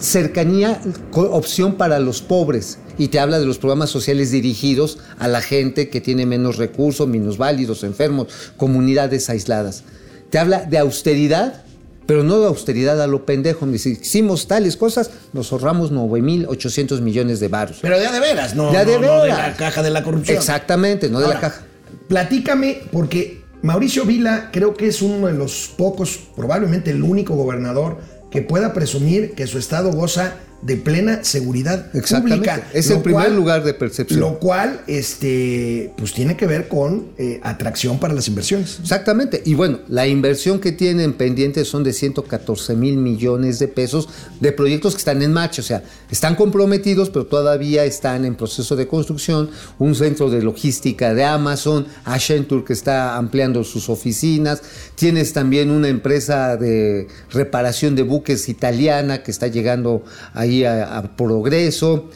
[0.00, 0.80] Cercanía,
[1.12, 2.78] opción para los pobres.
[2.98, 7.08] Y te habla de los programas sociales dirigidos a la gente que tiene menos recursos,
[7.08, 9.84] minusválidos, enfermos, comunidades aisladas.
[10.30, 11.62] Te habla de austeridad,
[12.06, 13.66] pero no de austeridad a lo pendejo.
[13.66, 17.78] Dice, hicimos tales cosas, nos ahorramos 9.800 millones de varos.
[17.80, 19.48] Pero ya de veras, no, Ya de no, no de veras.
[19.48, 20.36] la caja de la corrupción.
[20.36, 21.62] Exactamente, no de Ahora, la caja.
[22.08, 27.98] platícame, porque Mauricio Vila creo que es uno de los pocos, probablemente el único gobernador
[28.32, 32.50] que pueda presumir que su estado goza de plena seguridad Exactamente.
[32.50, 32.68] pública.
[32.72, 34.20] Es el primer lugar de percepción.
[34.20, 38.78] Lo cual, este, pues tiene que ver con eh, atracción para las inversiones.
[38.80, 39.42] Exactamente.
[39.44, 44.52] Y bueno, la inversión que tienen pendientes son de 114 mil millones de pesos de
[44.52, 45.62] proyectos que están en marcha.
[45.62, 49.50] O sea, están comprometidos, pero todavía están en proceso de construcción.
[49.80, 54.62] Un centro de logística de Amazon, Accenture que está ampliando sus oficinas.
[54.94, 61.16] Tienes también una empresa de reparación de buques italiana que está llegando ahí a, a
[61.16, 62.10] progreso.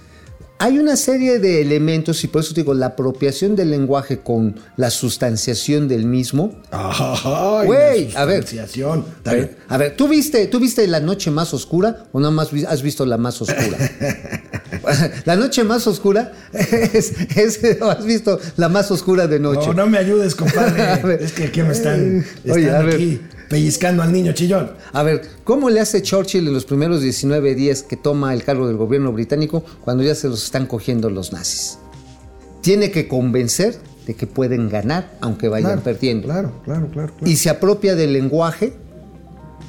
[0.59, 4.89] Hay una serie de elementos y por eso digo, la apropiación del lenguaje con la
[4.89, 6.55] sustanciación del mismo.
[6.71, 8.37] Ay, Güey, la a ver.
[8.43, 9.05] sustanciación.
[9.27, 12.49] A ver, a ver, ¿tú viste, ¿tú viste la noche más oscura o nada más
[12.67, 13.77] has visto la más oscura?
[15.27, 19.67] la noche más oscura es, es- ¿o has visto la más oscura de noche.
[19.69, 21.19] No, no me ayudes, compadre.
[21.23, 22.95] es que aquí me están, Oye, están a ver.
[22.95, 24.73] aquí pellizcando al niño chillón.
[24.93, 28.67] A ver, ¿cómo le hace Churchill en los primeros 19 días que toma el cargo
[28.67, 31.79] del gobierno británico cuando ya se los están cogiendo los nazis?
[32.63, 36.25] Tiene que convencer de que pueden ganar aunque vayan Claro, perdiendo.
[36.29, 37.13] Claro, claro, claro.
[37.17, 37.31] claro.
[37.31, 38.73] Y se apropia del lenguaje,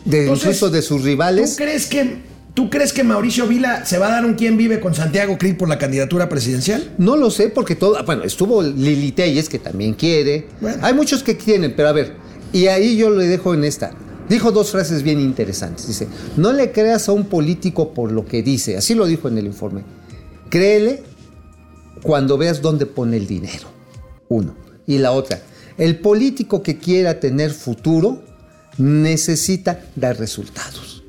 [0.05, 1.55] de Entonces, incluso de sus ¿Tú rivales.
[1.57, 2.21] crees que
[2.53, 5.57] tú crees que Mauricio Vila se va a dar un quién vive con Santiago Krill
[5.57, 6.91] por la candidatura presidencial?
[6.97, 10.47] No lo sé porque todo, bueno, estuvo Lili Telles que también quiere.
[10.59, 10.79] Bueno.
[10.81, 12.13] Hay muchos que quieren, pero a ver,
[12.57, 13.91] y ahí yo le dejo en esta.
[14.29, 15.87] Dijo dos frases bien interesantes.
[15.87, 18.75] Dice, no le creas a un político por lo que dice.
[18.77, 19.83] Así lo dijo en el informe.
[20.49, 21.03] Créele
[22.03, 23.67] cuando veas dónde pone el dinero.
[24.27, 24.53] Uno.
[24.85, 25.41] Y la otra,
[25.77, 28.21] el político que quiera tener futuro
[28.77, 31.03] necesita dar resultados.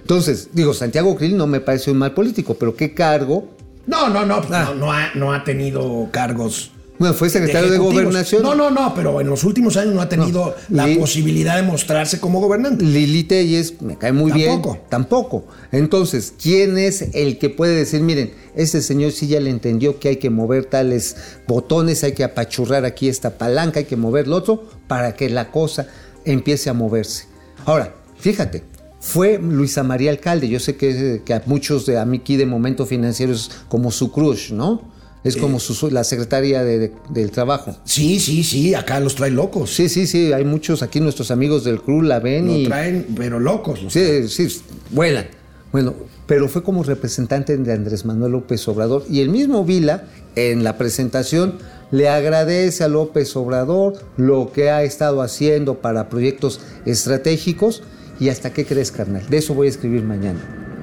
[0.00, 3.50] Entonces, digo, Santiago Krill no me parece un mal político, pero ¿qué cargo
[3.86, 4.64] No, no, no, pues, Ah.
[4.70, 6.72] no, no ha, no ha tenido cargos.
[7.00, 7.78] Bueno, fue secretario de.
[7.78, 8.42] Gobernación.
[8.42, 10.76] No, no, no, pero en los últimos años no ha tenido No.
[10.76, 12.84] la Li- posibilidad de mostrarse como gobernante.
[12.84, 14.72] Lili Telles me cae muy Tampoco.
[14.74, 14.82] bien.
[14.90, 15.44] Tampoco.
[15.72, 20.10] Entonces, ¿quién es el que puede decir, miren, este señor sí ya le entendió que
[20.10, 21.16] hay que mover tales
[21.48, 25.50] botones, hay que apachurrar aquí esta palanca, hay que mover lo otro para que la
[25.50, 25.86] cosa
[26.26, 27.24] empiece a moverse?
[27.64, 28.62] Ahora, fíjate,
[29.00, 30.48] fue Luisa María Alcalde.
[30.50, 33.90] Yo sé que, que a muchos de a mí aquí de Momento Financiero es como
[33.90, 34.99] su crush, ¿no?
[35.22, 37.76] Es como su- la secretaria de- de- del trabajo.
[37.84, 39.74] Sí, sí, sí, acá los trae locos.
[39.74, 42.64] Sí, sí, sí, hay muchos aquí, nuestros amigos del CRU la ven Lo y...
[42.64, 43.82] traen, pero locos.
[43.82, 44.48] los Sí, sí,
[44.90, 45.26] vuelan.
[45.72, 45.94] Bueno,
[46.26, 50.04] pero fue como representante de Andrés Manuel López Obrador y el mismo Vila
[50.36, 51.56] en la presentación
[51.90, 57.82] le agradece a López Obrador lo que ha estado haciendo para proyectos estratégicos
[58.20, 59.22] y hasta qué crees, carnal.
[59.28, 60.40] De eso voy a escribir mañana.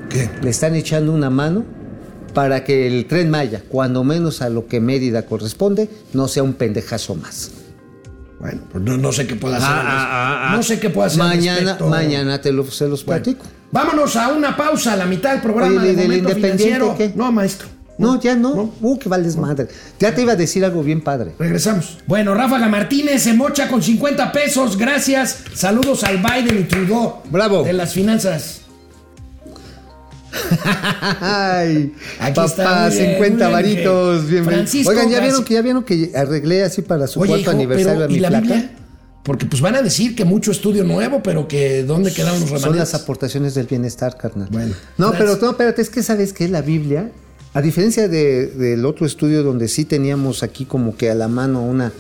[0.10, 0.30] ¿Qué?
[0.42, 1.66] Le están echando una mano
[2.38, 6.54] para que el tren Maya, cuando menos a lo que Mérida corresponde, no sea un
[6.54, 7.50] pendejazo más.
[8.40, 9.68] Bueno, pues no, no sé qué pueda hacer.
[9.72, 11.20] Ah, ah, ah, no sé qué pueda hacer.
[11.20, 11.88] al Mañana, respecto.
[11.88, 13.44] mañana te lo, se los Bueno, platico.
[13.72, 17.12] vámonos a una pausa, a la mitad del programa Oye, de ¿del Independiente qué?
[17.16, 17.70] No, maestro.
[17.98, 18.72] No, ya no.
[18.82, 19.68] Uh, que vales madre.
[20.00, 21.34] Ya te iba a decir algo bien padre.
[21.40, 21.98] Regresamos.
[22.06, 24.78] Bueno, Ráfaga Martínez se mocha con 50 pesos.
[24.78, 25.40] Gracias.
[25.56, 27.24] Saludos al Biden y Trudeau.
[27.32, 27.64] Bravo.
[27.64, 28.62] De las finanzas.
[31.22, 34.52] Ay, Aquí papá, muy bien, 50 muy bien, varitos, bienvenido.
[34.52, 37.52] Francisco Oigan, ¿ya vieron que ya vieron que arreglé así para su Oye, cuarto hijo,
[37.52, 38.42] aniversario pero, a mi ¿y la placa?
[38.44, 38.72] Biblia?
[39.24, 42.60] Porque pues van a decir que mucho estudio nuevo, pero que ¿dónde quedaron los Son
[42.60, 42.94] remanentes?
[42.94, 44.48] las aportaciones del bienestar, carnal.
[44.52, 45.18] Bueno, no, gracias.
[45.32, 47.12] pero no, espérate, es que sabes que la Biblia,
[47.54, 51.62] a diferencia de- del otro estudio donde sí teníamos aquí como que a la mano
[51.64, 51.92] una,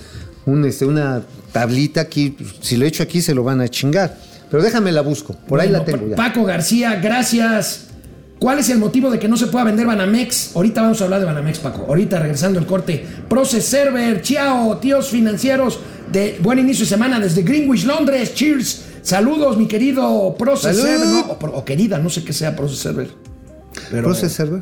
[0.45, 4.17] un, este, una tablita aquí, pues, si lo echo aquí se lo van a chingar.
[4.49, 6.15] Pero déjame la busco, por ahí la tengo ya.
[6.15, 7.86] Paco García, gracias.
[8.39, 10.55] ¿Cuál es el motivo de que no se pueda vender Banamex?
[10.55, 11.85] Ahorita vamos a hablar de Banamex, Paco.
[11.87, 13.03] Ahorita regresando el corte.
[13.27, 15.79] Process Server, Chiao, tíos financieros
[16.11, 18.35] de buen inicio de semana desde Greenwich, Londres.
[18.35, 18.83] Cheers.
[19.01, 20.87] Saludos, mi querido Process Salud.
[20.87, 21.07] Server.
[21.07, 23.09] No, o, o querida, no sé qué sea Process Server.
[23.89, 24.61] Pero, Process Server.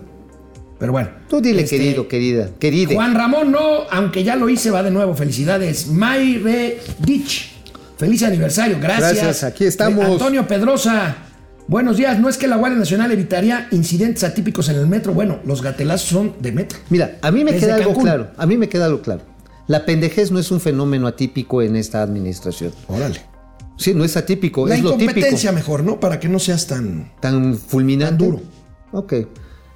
[0.80, 1.10] pero bueno.
[1.30, 2.96] Tú dile Este, querido, querida, queride.
[2.96, 5.16] Juan Ramón, no, aunque ya lo hice, va de nuevo.
[5.16, 5.88] Felicidades.
[5.88, 7.52] Mayre Ditch.
[7.98, 9.14] Feliz aniversario, gracias.
[9.16, 10.06] Gracias, aquí estamos.
[10.06, 11.16] Antonio Pedrosa.
[11.68, 12.20] Buenos días.
[12.20, 15.14] No es que la Guardia Nacional evitaría incidentes atípicos en el metro.
[15.14, 16.78] Bueno, los gatelazos son de metro.
[16.90, 18.28] Mira, a mí me Desde queda algo claro.
[18.38, 19.22] A mí me queda algo claro.
[19.68, 22.72] La pendejez no es un fenómeno atípico en esta administración.
[22.88, 23.20] Órale.
[23.78, 25.12] Sí, no es atípico, La es lo típico.
[25.12, 26.00] incompetencia mejor, ¿no?
[26.00, 27.12] Para que no seas tan...
[27.20, 28.10] Tan fulminante.
[28.12, 28.42] Tan duro.
[28.92, 29.14] Ok.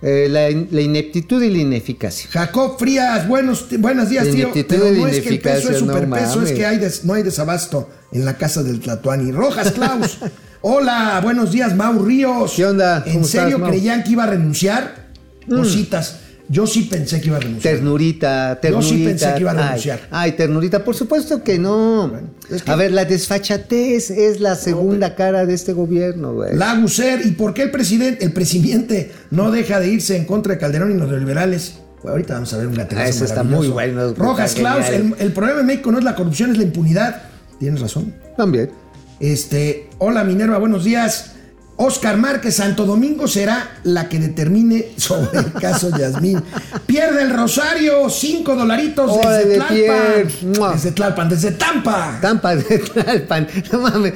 [0.01, 2.29] Eh, la, in- la ineptitud y la ineficacia.
[2.31, 4.51] Jacob Frías, buenos, buenos días, La tío.
[4.53, 6.51] Pero y no es que el peso es no superpeso, es mames.
[6.53, 9.31] que hay des- no hay desabasto en la casa del Tlatuani.
[9.31, 10.19] Rojas Klaus.
[10.61, 12.53] Hola, buenos días, Mau Ríos.
[12.55, 13.03] ¿Qué onda?
[13.05, 15.07] ¿En ¿Cómo serio estás, creían que iba a renunciar?
[15.47, 15.55] Mm.
[15.57, 16.19] Cositas.
[16.51, 17.75] Yo sí pensé que iba a renunciar.
[17.75, 18.89] Ternurita, Yo ternurita.
[18.95, 19.99] sí pensé que iba a renunciar.
[20.09, 22.11] Ay, ternurita, por supuesto que no.
[22.49, 26.55] es que- A ver, la desfachatez es la segunda cara de este gobierno, güey.
[26.55, 30.59] Laguser, ¿y por qué el presidente, el presidente no deja de irse en contra de
[30.59, 31.75] Calderón y los neoliberales?
[32.01, 35.13] Bueno, ahorita vamos a ver un gatelazo Ah, ese está muy bueno, Rojas Klaus, el,
[35.19, 37.21] el problema en México no es la corrupción, es la impunidad.
[37.59, 38.13] Tienes razón.
[38.37, 38.71] También.
[39.19, 41.31] Este, hola Minerva, buenos días.
[41.75, 46.41] Oscar Márquez, Santo Domingo será la que determine sobre el caso Yasmín.
[46.85, 50.73] Pierde el Rosario, cinco dolaritos desde Órale, Tlalpan.
[50.73, 52.17] Desde Tlalpan, desde Tampa.
[52.21, 53.47] Tampa de Tlalpan.
[53.71, 54.13] No mames.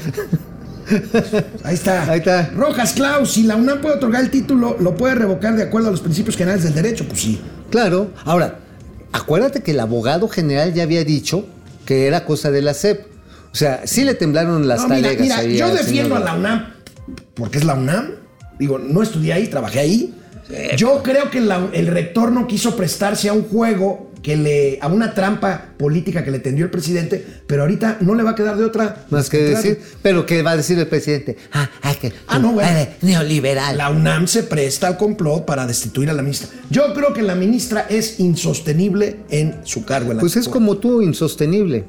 [1.63, 2.03] Ahí está.
[2.09, 2.49] Ahí está.
[2.53, 5.91] Rojas Klaus, si la UNAM puede otorgar el título, ¿lo puede revocar de acuerdo a
[5.91, 7.05] los principios generales del derecho?
[7.07, 7.41] Pues sí.
[7.69, 8.11] Claro.
[8.25, 8.59] Ahora,
[9.13, 11.45] acuérdate que el abogado general ya había dicho
[11.85, 13.12] que era cosa de la SEP.
[13.53, 16.33] O sea, sí le temblaron las No, mira, talegas mira, ahí yo defiendo a la
[16.35, 16.73] UNAM
[17.35, 18.11] porque es la UNAM.
[18.59, 20.13] Digo, no estudié ahí, trabajé ahí.
[20.77, 24.87] Yo creo que la- el rector no quiso prestarse a un juego que le a
[24.87, 28.55] una trampa política que le tendió el presidente, pero ahorita no le va a quedar
[28.55, 29.61] de otra Más que entrar.
[29.63, 31.35] decir, pero ¿qué va a decir el presidente?
[31.51, 32.69] Ah, que Ah, no, bueno.
[32.73, 33.77] ay, neoliberal.
[33.77, 36.47] La UNAM se presta al complot para destituir a la ministra.
[36.69, 40.11] Yo creo que la ministra es insostenible en su cargo.
[40.11, 41.83] En la Pues es como tú, insostenible.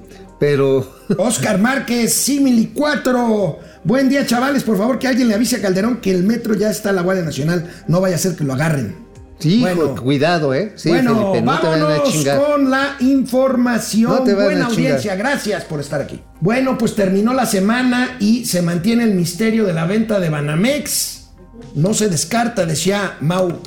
[0.44, 3.58] Pero Oscar Márquez, Simili 4.
[3.82, 4.62] Buen día, chavales.
[4.62, 7.02] Por favor, que alguien le avise a Calderón que el metro ya está en la
[7.02, 7.70] Guardia Nacional.
[7.88, 8.94] No vaya a ser que lo agarren.
[9.38, 9.94] Sí, Bueno.
[9.96, 10.72] cuidado, ¿eh?
[10.76, 12.40] Sí, bueno, Felipe, no te a chingar.
[12.44, 14.10] con la información.
[14.10, 16.20] No te vayan Buena a audiencia, gracias por estar aquí.
[16.40, 21.28] Bueno, pues terminó la semana y se mantiene el misterio de la venta de Banamex.
[21.74, 23.60] No se descarta, decía Mau,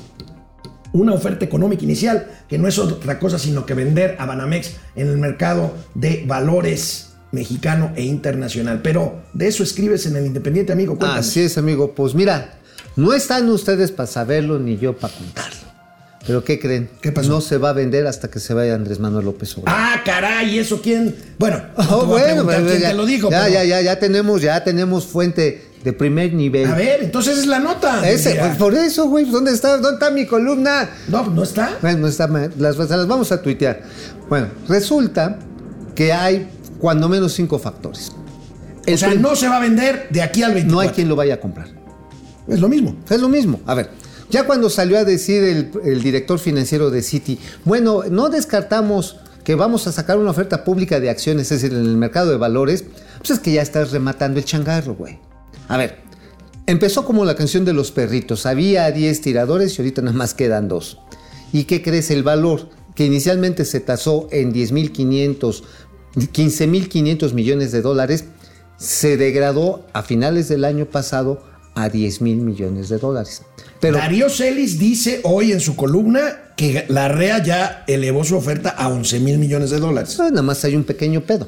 [1.01, 5.07] una oferta económica inicial, que no es otra cosa sino que vender a Banamex en
[5.07, 8.81] el mercado de valores mexicano e internacional.
[8.81, 10.97] Pero de eso escribes en el Independiente, amigo.
[10.97, 11.27] Cuéntanos.
[11.27, 11.93] Así es, amigo.
[11.93, 12.53] Pues mira,
[12.95, 15.67] no están ustedes para saberlo ni yo para contarlo.
[16.25, 16.89] Pero ¿qué creen?
[17.01, 17.29] ¿Qué pasó?
[17.29, 19.79] No se va a vender hasta que se vaya Andrés Manuel López Obrador.
[19.81, 21.15] Ah, caray, ¿eso quién?
[21.37, 23.29] Bueno, no te Oh, voy a preguntar quién ya, te lo dijo.
[23.31, 26.67] Ya, pero- ya, ya, ya tenemos, ya tenemos fuente de primer nivel.
[26.67, 28.07] A ver, entonces es la nota.
[28.07, 29.77] Ese, pues, por eso, güey, ¿dónde está?
[29.77, 30.89] ¿Dónde está mi columna?
[31.07, 31.77] No, no está.
[31.81, 32.27] Bueno, no está.
[32.57, 33.83] Las, vamos a tuitear.
[34.29, 35.39] Bueno, resulta
[35.95, 38.11] que hay cuando menos cinco factores.
[38.85, 40.71] El o sea, no se va a vender de aquí al 24.
[40.71, 41.67] no hay quien lo vaya a comprar.
[42.47, 42.95] Es lo mismo.
[43.09, 43.59] Es lo mismo.
[43.65, 43.89] A ver,
[44.29, 49.55] ya cuando salió a decir el, el director financiero de Citi, bueno, no descartamos que
[49.55, 52.83] vamos a sacar una oferta pública de acciones, es decir, en el mercado de valores,
[53.19, 55.19] pues es que ya estás rematando el changarro, güey.
[55.67, 55.99] A ver,
[56.65, 58.45] empezó como la canción de los perritos.
[58.45, 60.99] Había 10 tiradores y ahorita nada más quedan dos.
[61.51, 62.11] ¿Y qué crees?
[62.11, 65.63] El valor que inicialmente se tasó en 10.500,
[66.15, 68.25] 15.500 millones de dólares,
[68.77, 71.43] se degradó a finales del año pasado
[71.75, 73.43] a 10 mil millones de dólares.
[73.79, 78.69] Pero Darío Celis dice hoy en su columna que la REA ya elevó su oferta
[78.69, 80.15] a 11 mil millones de dólares.
[80.17, 81.47] pues, nada más hay un pequeño pedo.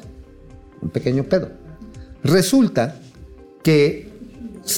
[0.80, 1.50] Un pequeño pedo.
[2.22, 3.00] Resulta
[3.62, 4.09] que.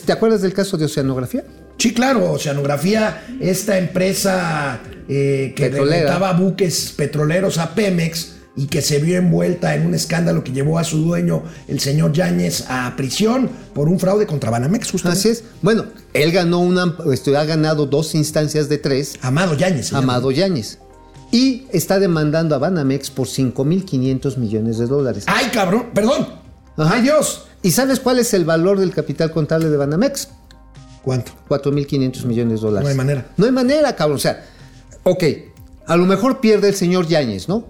[0.01, 1.45] ¿Te acuerdas del caso de Oceanografía?
[1.77, 8.99] Sí, claro, Oceanografía, esta empresa eh, que rentaba buques petroleros a Pemex y que se
[8.99, 13.51] vio envuelta en un escándalo que llevó a su dueño, el señor Yáñez, a prisión
[13.75, 15.21] por un fraude contra Banamex, justamente.
[15.21, 15.45] Así es.
[15.63, 16.97] Bueno, él ganó una.
[17.13, 19.19] Este, ha ganado dos instancias de tres.
[19.23, 19.93] Amado Yáñez.
[19.93, 20.79] Amado Yáñez.
[21.31, 25.25] Y está demandando a Banamex por 5.500 millones de dólares.
[25.27, 26.29] Ay, cabrón, perdón.
[26.77, 26.95] Ajá.
[26.97, 27.47] Ay, Dios.
[27.63, 30.29] ¿Y sabes cuál es el valor del capital contable de Banamex?
[31.03, 31.33] ¿Cuánto?
[31.49, 32.85] 4.500 millones de dólares.
[32.85, 33.27] No hay manera.
[33.37, 34.17] No hay manera, cabrón.
[34.17, 34.45] O sea,
[35.05, 35.25] ok,
[35.87, 37.67] a lo mejor pierde el señor Yáñez, ¿no?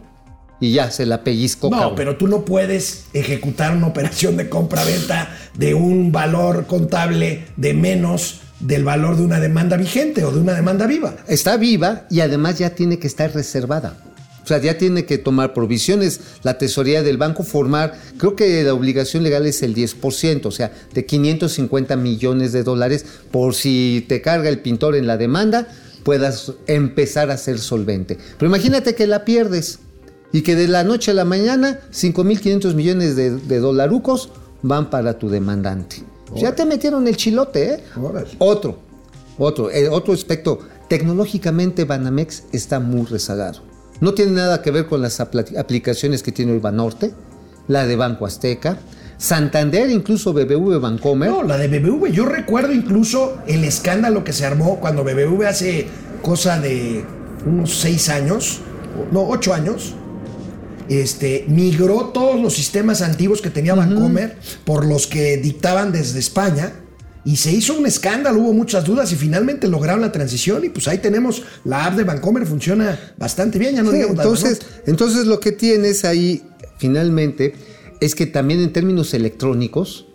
[0.61, 1.95] Y ya se la pellizcó, No, cabrón.
[1.97, 8.41] pero tú no puedes ejecutar una operación de compra-venta de un valor contable de menos
[8.61, 11.17] del valor de una demanda vigente o de una demanda viva.
[11.27, 13.97] Está viva y además ya tiene que estar reservada.
[14.61, 19.23] Sea, ya tiene que tomar provisiones, la tesorería del banco formar, creo que la obligación
[19.23, 24.49] legal es el 10%, o sea, de 550 millones de dólares por si te carga
[24.49, 25.69] el pintor en la demanda,
[26.03, 28.19] puedas empezar a ser solvente.
[28.39, 29.79] Pero imagínate que la pierdes
[30.33, 34.31] y que de la noche a la mañana 5.500 millones de, de dolarucos
[34.63, 36.03] van para tu demandante.
[36.37, 37.85] Ya te metieron el chilote, ¿eh?
[38.39, 38.79] Otro,
[39.39, 40.59] otro, eh, otro aspecto.
[40.89, 43.72] Tecnológicamente Banamex está muy rezagado.
[44.03, 47.13] No tiene nada que ver con las aplicaciones que tiene hoy Banorte,
[47.69, 48.77] la de Banco Azteca,
[49.17, 51.31] Santander, incluso BBV Bancomer.
[51.31, 52.11] No, la de BBV.
[52.11, 55.87] Yo recuerdo incluso el escándalo que se armó cuando BBV hace
[56.21, 57.05] cosa de
[57.47, 58.59] unos seis años,
[59.13, 59.95] no, ocho años,
[60.89, 66.73] este, migró todos los sistemas antiguos que tenía Bancomer por los que dictaban desde España
[67.25, 70.89] y se hizo un escándalo, hubo muchas dudas y finalmente lograron la transición y pues
[70.89, 75.27] ahí tenemos la app de Vancomer, funciona bastante bien, ya no Sí, digamos entonces, entonces
[75.27, 76.43] lo que tienes ahí
[76.79, 77.55] finalmente
[78.01, 80.07] es que también en términos electrónicos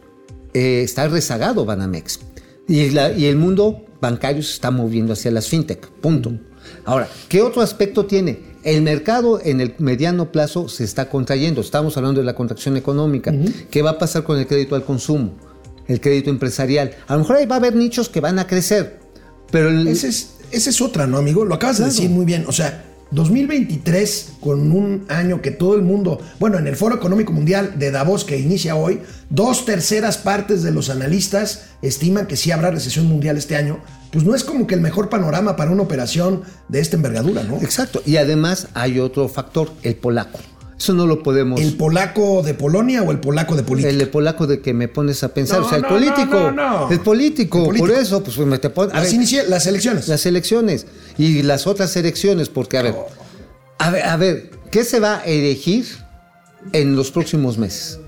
[0.53, 2.19] eh, está rezagado Banamex.
[2.67, 5.87] Y, la- y el mundo bancario se está moviendo hacia las fintech.
[6.01, 6.33] Punto.
[6.83, 8.39] Ahora, ¿qué otro aspecto tiene?
[8.63, 11.61] El mercado en el mediano plazo se está contrayendo.
[11.61, 13.33] Estamos hablando de la contracción económica.
[13.71, 15.35] ¿Qué va a pasar con el crédito al consumo?
[15.87, 16.91] El crédito empresarial.
[17.07, 18.99] A lo mejor ahí va a haber nichos que van a crecer.
[19.51, 21.45] Pero el, Esa es, esa es otra, ¿no, amigo?
[21.45, 21.91] Lo acabas Claro.
[21.91, 22.45] de decir muy bien.
[22.47, 27.31] O sea, 2023, con un año que todo el mundo, bueno, en el Foro Económico
[27.31, 32.51] Mundial de Davos que inicia hoy, dos terceras partes de los analistas estiman que sí
[32.51, 33.79] habrá recesión mundial este año.
[34.11, 37.57] Pues no es como que el mejor panorama para una operación de esta envergadura, ¿no?
[37.61, 38.01] Exacto.
[38.05, 40.39] Y además hay otro factor, el polaco.
[40.79, 41.59] Eso no lo podemos.
[41.59, 43.89] ¿El polaco de Polonia o el polaco de política?
[43.89, 45.59] El de polaco de que me pones a pensar.
[45.61, 46.51] No, o sea, el no, político.
[46.51, 46.91] no.
[46.91, 47.57] El político.
[47.59, 47.87] El político.
[47.87, 50.07] Por eso, pues me te pon- a Las, ver, las elecciones.
[50.07, 50.85] las elecciones
[51.17, 52.95] y las otras elecciones, porque a ver,
[53.79, 55.85] a ver, a ver, ¿qué se va a elegir
[56.73, 57.99] en los próximos meses?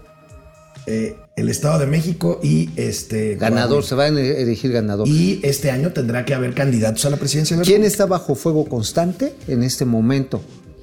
[0.85, 3.35] Eh, el Estado de México y este...
[3.35, 5.07] Ganador, se va a elegir ganador.
[5.07, 8.35] Y este año tendrá que haber candidatos a la presidencia de la ¿Quién está bajo
[8.35, 10.41] fuego constante en este momento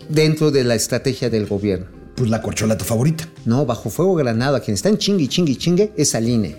[0.09, 1.87] dentro de la estrategia del gobierno?
[2.15, 3.29] Pues la corcholata favorita.
[3.45, 6.57] No, bajo fuego granado, a quien está en chingue chingue chingue es al INE.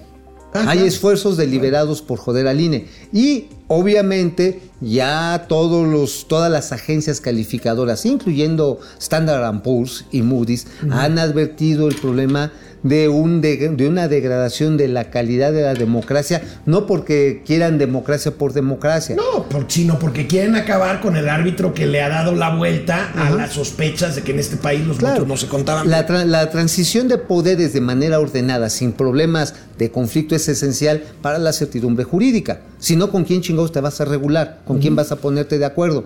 [0.53, 2.87] Ah, Hay esfuerzos deliberados por joder al INE.
[3.11, 11.19] Y obviamente ya todos los, todas las agencias calificadoras, incluyendo Standard Poor's y Moody's, han
[11.19, 12.51] advertido el problema
[12.83, 17.77] de, un de, de una degradación de la calidad de la democracia, no porque quieran
[17.77, 19.15] democracia por democracia.
[19.15, 23.11] No, por- sino porque quieren acabar con el árbitro que le ha dado la vuelta
[23.15, 25.25] a las sospechas de que en este país los Claro.
[25.25, 25.89] no se contaban.
[25.89, 31.03] La, tra- la transición de poderes de manera ordenada, sin problemas de conflicto, es esencial
[31.21, 32.61] para la certidumbre jurídica.
[32.79, 34.61] Si no, ¿con quién chingados te vas a regular?
[34.65, 36.05] ¿Con quién vas a ponerte de acuerdo?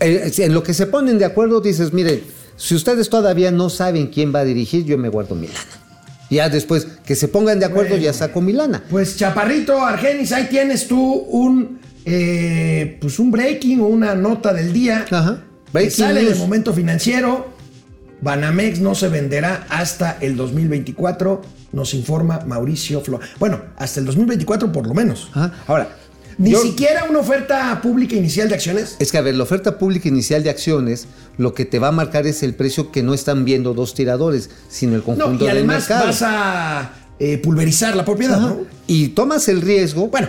[0.00, 2.22] Eh, en lo que se ponen de acuerdo, dices, mire,
[2.56, 5.58] si ustedes todavía no saben quién va a dirigir, yo me guardo mi lana.
[6.30, 8.04] Ya después que se pongan de acuerdo, Bueno.
[8.04, 8.82] ya saco mi lana.
[8.90, 14.72] Pues Chaparrito, Argenis, ahí tienes tú un eh, pues un breaking o una nota del
[14.72, 15.04] día.
[15.10, 15.42] Ajá.
[15.66, 16.32] que Breaking sale news.
[16.32, 17.56] del momento financiero.
[18.20, 21.40] Banamex no se venderá hasta el 2024,
[21.72, 23.20] nos informa Mauricio Flo.
[23.38, 25.30] Bueno, hasta el 2024 por lo menos.
[25.34, 25.52] Ajá.
[25.68, 25.88] Ahora,
[26.38, 28.96] Ni yo- siquiera una oferta pública inicial de acciones.
[29.00, 31.92] Es que, a ver, la oferta pública inicial de acciones, lo que te va a
[31.92, 35.48] marcar es el precio que no están viendo dos tiradores, sino el No, conjunto y
[35.48, 36.06] del además mercado.
[36.06, 38.38] vas a eh, pulverizar la propiedad.
[38.40, 38.58] ¿no?
[38.86, 40.06] Y tomas el riesgo.
[40.08, 40.28] Bueno,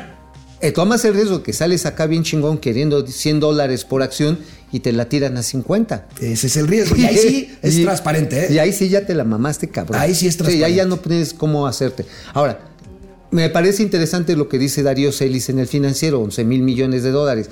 [0.62, 4.40] eh, tomas el riesgo que sales acá bien chingón queriendo 100 dólares por acción
[4.72, 6.08] y te la tiran a 50.
[6.20, 6.96] ese es el riesgo.
[6.96, 8.54] Y ahí sí es Y- transparente, ¿eh?
[8.54, 10.02] Y ahí sí ya te la mamaste, cabrón.
[10.02, 10.76] Ahí sí es Sí, ahí transparente.
[10.76, 12.06] ya no tienes cómo hacerte.
[12.34, 12.60] Ahora,
[13.32, 17.12] me parece interesante lo que dice Darío Celis en el financiero, 11 mil millones de
[17.12, 17.50] dólares.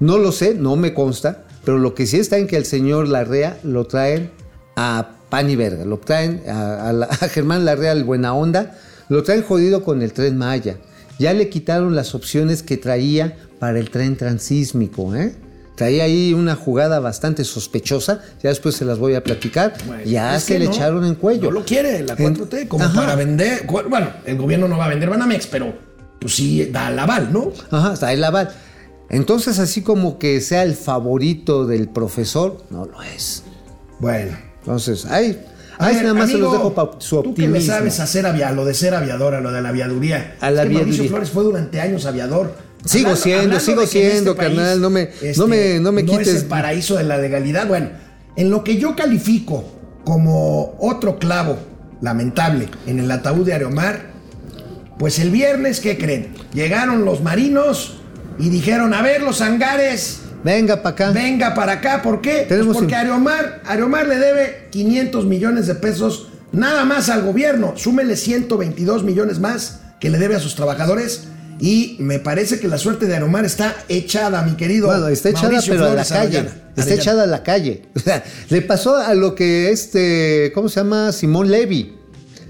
[0.00, 3.08] No lo sé, no me consta, pero lo que sí está en que al señor
[3.08, 4.30] Larrea lo traen
[4.76, 9.42] a pan y verga, lo traen a, a Germán Larrea, el buena onda, lo traen
[9.42, 10.76] jodido con el tren Maya.
[11.18, 15.34] Ya le quitaron las opciones que traía para el tren transísmico, ¿eh?
[15.76, 19.74] Traía ahí una jugada bastante sospechosa, ya después se las voy a platicar.
[19.86, 21.44] Bueno, ya se le no, echaron en cuello.
[21.44, 22.94] No lo quiere la 4T, como Ajá.
[23.00, 23.66] para vender.
[23.88, 25.74] Bueno, el gobierno no va a vender Banamex, pero
[26.20, 27.50] pues sí da el aval, ¿no?
[27.72, 28.50] Ajá, está el aval.
[29.10, 33.42] Entonces, así como que sea el favorito del profesor, no lo es.
[33.98, 34.36] Bueno.
[34.60, 35.44] Entonces, ahí,
[35.78, 37.74] ahí nada más se los dejo para su Tú que optimismo.
[37.74, 40.36] sabes hacer avia- lo de ser aviador, a lo de la aviaduría.
[40.40, 41.08] A la Es que Mauricio aviaduría.
[41.10, 42.54] Flores fue durante años aviador.
[42.84, 46.96] Sigo siendo, sigo siendo, carnal, no me- no me- no me es quites- el paraíso
[46.96, 47.66] de la legalidad.
[47.66, 47.88] Bueno,
[48.36, 49.64] en lo que yo califico
[50.04, 51.58] como otro clavo
[52.00, 54.12] lamentable en el ataúd de Aeromar,
[54.98, 56.34] pues el viernes, ¿qué creen?
[56.52, 57.96] Llegaron los marinos
[58.38, 61.10] y dijeron, a ver, los hangares, Venga para acá.
[61.12, 62.02] venga para acá.
[62.02, 62.44] ¿Por qué?
[62.48, 67.72] Pues porque Aeromar le debe 500 millones de pesos nada más al gobierno.
[67.76, 71.28] Súmele 122 millones más que le debe a sus trabajadores.
[71.60, 74.86] Y me parece que la suerte de Aeromar está echada, mi querido.
[74.86, 76.38] Bueno, está echada, Mauricio pero a la calle.
[76.38, 76.48] Arellana.
[76.48, 77.02] Está Arellana.
[77.02, 77.82] echada a la calle.
[77.94, 81.12] O sea, le pasó a lo que este, ¿cómo se llama?
[81.12, 81.94] Simón Levy.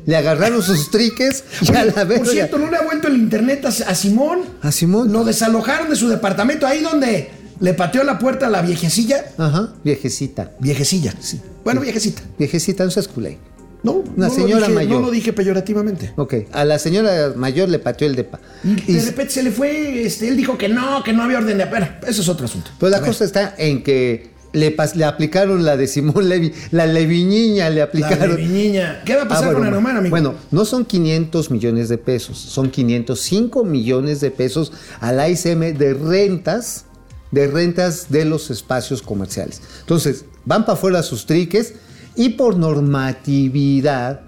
[0.06, 2.24] Le agarraron sus triques y a la verga.
[2.24, 4.40] por cierto, ¿no le ha vuelto el internet a, a Simón?
[4.62, 5.12] ¿A Simón?
[5.12, 7.30] Lo desalojaron de su departamento, ahí donde
[7.60, 9.24] le pateó la puerta a la viejecilla.
[9.38, 10.50] Ajá, viejecita.
[10.60, 11.40] Viejecilla, sí.
[11.62, 12.22] Bueno, viejecita.
[12.38, 13.38] Viejecita, no seas culé.
[13.84, 14.92] No, Una no señora dije, mayor.
[15.00, 16.12] No lo dije peyorativamente.
[16.16, 18.40] Ok, a la señora mayor le pateó el depa.
[18.64, 21.38] Y Y- de repente se le fue, este, él dijo que no, que no había
[21.38, 22.00] orden de apera.
[22.06, 22.70] Eso es otro asunto.
[22.80, 23.10] Pues la A ver.
[23.10, 27.76] cosa está en que le, pas- le aplicaron la de Simón Levi, la Leviñiña le
[27.76, 28.36] La aplicaron.
[28.36, 29.02] de niña.
[29.04, 30.10] ¿Qué va a pasar Ah, con bueno, Aeromar, amigo?
[30.10, 35.92] Bueno, no son 500 millones de pesos, son 505 millones de pesos al ASM de
[35.94, 36.86] rentas,
[37.32, 39.60] de rentas de los espacios comerciales.
[39.80, 41.74] Entonces, van para afuera sus triques
[42.16, 44.20] y por normatividad,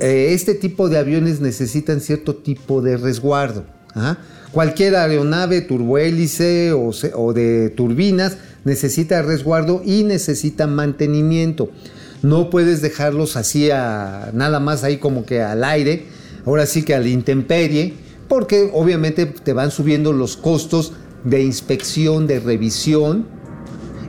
[0.00, 3.64] eh, este tipo de aviones necesitan cierto tipo de resguardo.
[3.94, 4.18] ¿ah?
[4.52, 11.70] Cualquier aeronave turbohélice o, de turbinas necesita resguardo y necesita mantenimiento.
[12.22, 16.06] No puedes dejarlos así a, nada más ahí como que al aire,
[16.46, 17.94] ahora sí que a la intemperie,
[18.28, 20.92] porque obviamente te van subiendo los costos
[21.24, 23.26] de inspección, de revisión,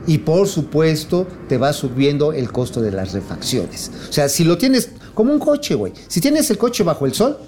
[0.06, 3.90] y por supuesto te va subiendo el costo de las refacciones.
[4.08, 5.92] O sea, si lo tienes como un coche, güey.
[6.08, 7.38] Si tienes el coche bajo el sol,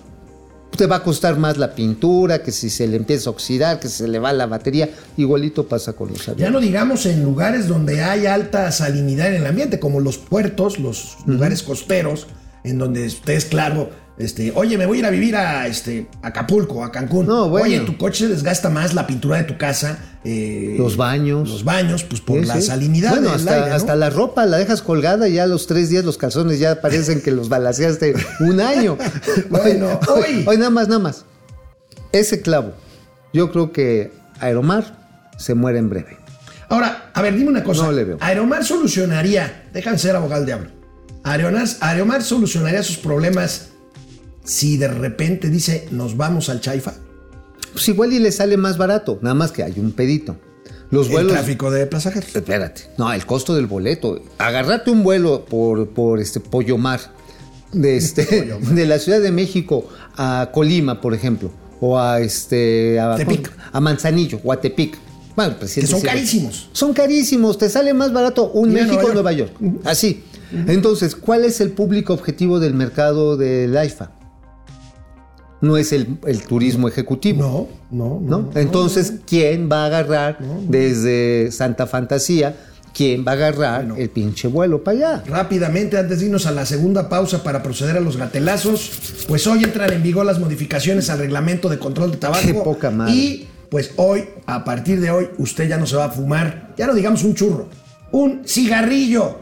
[0.76, 3.88] te va a costar más la pintura, que si se le empieza a oxidar, que
[3.88, 4.88] se le va la batería.
[5.16, 6.52] Igualito pasa con los Ya aviones.
[6.52, 11.16] no digamos en lugares donde hay alta salinidad en el ambiente, como los puertos, los
[11.26, 12.26] lugares costeros,
[12.64, 16.82] en donde ustedes, claro, este, oye, me voy a ir a vivir a este, Acapulco,
[16.84, 17.26] a Cancún.
[17.26, 17.66] No, bueno.
[17.66, 19.98] Oye, tu coche desgasta más la pintura de tu casa.
[20.24, 21.48] eh, Los baños.
[21.48, 22.62] Los baños, pues por Sí, la sí.
[22.62, 23.74] salinidad Bueno, hasta, aire, ¿no?
[23.76, 26.80] hasta la ropa la dejas colgada y ya a los tres días los calzones ya
[26.80, 28.98] parecen que los balaceaste un año.
[29.50, 31.24] Bueno, hoy- Hoy nada más, nada más.
[32.12, 32.72] Ese clavo,
[33.32, 34.10] yo creo que
[34.40, 34.96] Aeromar
[35.36, 36.16] se muere en breve.
[36.70, 37.84] Ahora, a ver, dime una cosa.
[37.84, 38.16] No le veo.
[38.20, 40.70] Aeromar solucionaría, déjame ser abogado del diablo.
[41.24, 43.67] Aeromar, Aeromar solucionaría sus problemas
[44.48, 46.94] si de repente dice, nos vamos al Chaifa.
[47.72, 50.38] Pues igual y le sale más barato, nada más que hay un pedito.
[50.90, 51.32] Los El vuelos.
[51.32, 52.34] tráfico de pasajeros.
[52.34, 52.84] Espérate.
[52.96, 54.22] No, el costo del boleto.
[54.38, 56.98] Agarrarte un vuelo por, por este Pollo Mar
[57.74, 58.24] de, este,
[58.72, 59.86] de la Ciudad de México
[60.16, 63.52] a Colima, por ejemplo, o a este a, Tepic.
[63.70, 64.96] a Manzanillo o a Tepic.
[65.36, 66.68] Bueno, el presidente Que son carísimos.
[66.72, 69.52] Son carísimos, te sale más barato un México Nueva Nueva York.
[69.84, 70.24] Así.
[70.66, 74.17] Entonces, ¿cuál es el público objetivo del mercado del AIFA?
[75.60, 77.68] No es el, el turismo ejecutivo.
[77.90, 78.38] No, no, no.
[78.42, 78.50] ¿no?
[78.54, 80.38] Entonces, ¿quién va a agarrar
[80.68, 82.54] desde Santa Fantasía?
[82.94, 85.24] ¿Quién va a agarrar el pinche vuelo para allá?
[85.26, 89.64] Rápidamente, antes de irnos a la segunda pausa para proceder a los gatelazos, pues hoy
[89.64, 92.46] entran en vigor las modificaciones al reglamento de control de tabaco.
[92.46, 93.14] Qué poca madre.
[93.14, 96.86] Y pues hoy, a partir de hoy, usted ya no se va a fumar, ya
[96.86, 97.68] no digamos un churro,
[98.10, 99.38] un cigarrillo,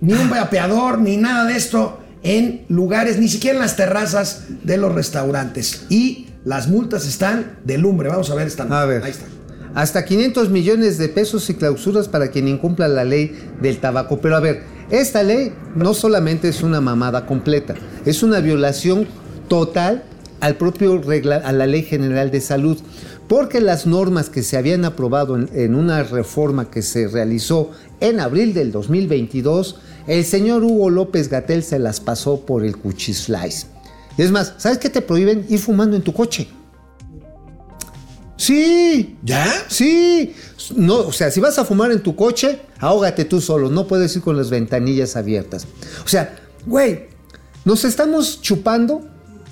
[0.00, 4.76] ni un vapeador, ni nada de esto en lugares, ni siquiera en las terrazas de
[4.76, 5.86] los restaurantes.
[5.88, 8.08] Y las multas están de lumbre.
[8.08, 8.64] Vamos a ver esta.
[8.64, 9.02] A ver.
[9.02, 9.26] Ahí está.
[9.74, 14.18] Hasta 500 millones de pesos y clausuras para quien incumpla la ley del tabaco.
[14.20, 17.74] Pero a ver, esta ley no solamente es una mamada completa,
[18.06, 19.06] es una violación
[19.48, 20.04] total
[20.40, 22.78] al propio regla, a la Ley General de Salud,
[23.28, 28.20] porque las normas que se habían aprobado en, en una reforma que se realizó en
[28.20, 33.66] abril del 2022, el señor Hugo López Gatel se las pasó por el cuchislice.
[34.16, 35.46] Y es más, ¿sabes qué te prohíben?
[35.48, 36.48] Ir fumando en tu coche.
[38.36, 39.46] Sí, ¿Ya?
[39.68, 40.34] Sí,
[40.74, 44.14] no, o sea, si vas a fumar en tu coche, ahógate tú solo, no puedes
[44.16, 45.66] ir con las ventanillas abiertas.
[46.04, 47.08] O sea, güey,
[47.64, 49.06] nos estamos chupando,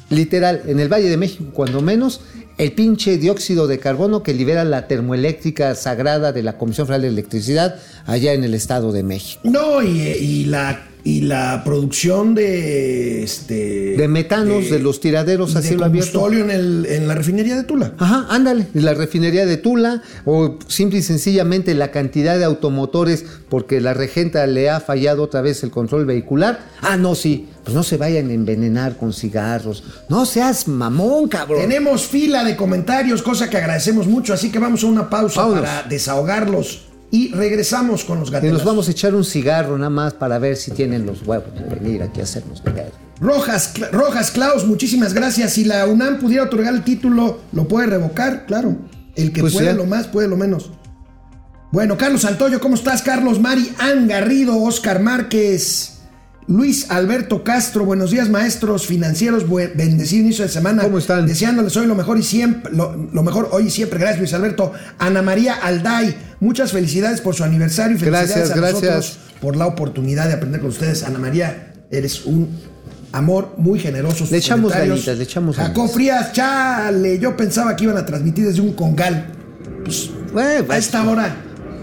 [0.08, 2.22] literal, en el Valle de México, cuando menos,
[2.58, 7.08] el pinche dióxido de carbono que libera la termoeléctrica sagrada de la Comisión Federal de
[7.08, 7.76] Electricidad
[8.06, 9.40] allá en el Estado de México.
[9.44, 15.60] No, y, y la, y la producción de este De metanos de, los tiraderos a
[15.60, 16.32] de cielo abierto.
[16.32, 17.92] en, el- en la refinería de Tula.
[17.98, 23.80] Ajá, ándale, la refinería de Tula o simple y sencillamente la cantidad de automotores porque
[23.80, 26.60] la regenta le ha fallado otra vez el control vehicular.
[26.80, 29.82] Ah, no, sí, pues no se vayan a envenenar con cigarros.
[30.08, 31.60] No seas mamón, cabrón.
[31.60, 35.82] Tenemos fila de comentarios, cosa que agradecemos mucho, así que vamos a una pausa para
[35.82, 38.52] desahogarlos y regresamos con los Y gatos.
[38.52, 41.74] nos vamos a echar un cigarro nada más para ver si tienen los huevos de
[41.74, 42.90] venir aquí a hacernos pegar.
[43.20, 45.54] Rojas, Cla- Rojas Klaus, muchísimas gracias.
[45.54, 48.46] Si la UNAM pudiera otorgar el título, ¿lo puede revocar?
[48.46, 48.76] Claro.
[49.16, 50.70] El que Pues puede lo más, puede lo menos.
[51.72, 53.02] Bueno, Carlos Santoyo, ¿cómo estás?
[53.02, 55.94] Carlos Mari Ann Garrido, Oscar Márquez,
[56.48, 60.84] Luis Alberto Castro, buenos días, maestros financieros, buen- bendecido inicio de semana.
[60.84, 61.26] ¿Cómo están?
[61.26, 63.98] Deseándoles hoy lo mejor y siempre, lo, lo mejor hoy y siempre.
[63.98, 64.72] Gracias, Luis Alberto.
[64.98, 68.82] Ana María Alday, muchas felicidades por su aniversario y felicidades Gracias, a gracias.
[68.82, 71.02] nosotros por la oportunidad de aprender con ustedes.
[71.02, 72.48] Ana María, eres un
[73.10, 74.24] amor muy generoso.
[74.30, 75.94] Le echamos ganitas, le echamos Jacob ganitas.
[75.94, 79.32] Frías, chale, yo pensaba que iban a transmitir desde un congal.
[79.84, 81.34] Pues Bueno, a pues, esta hora.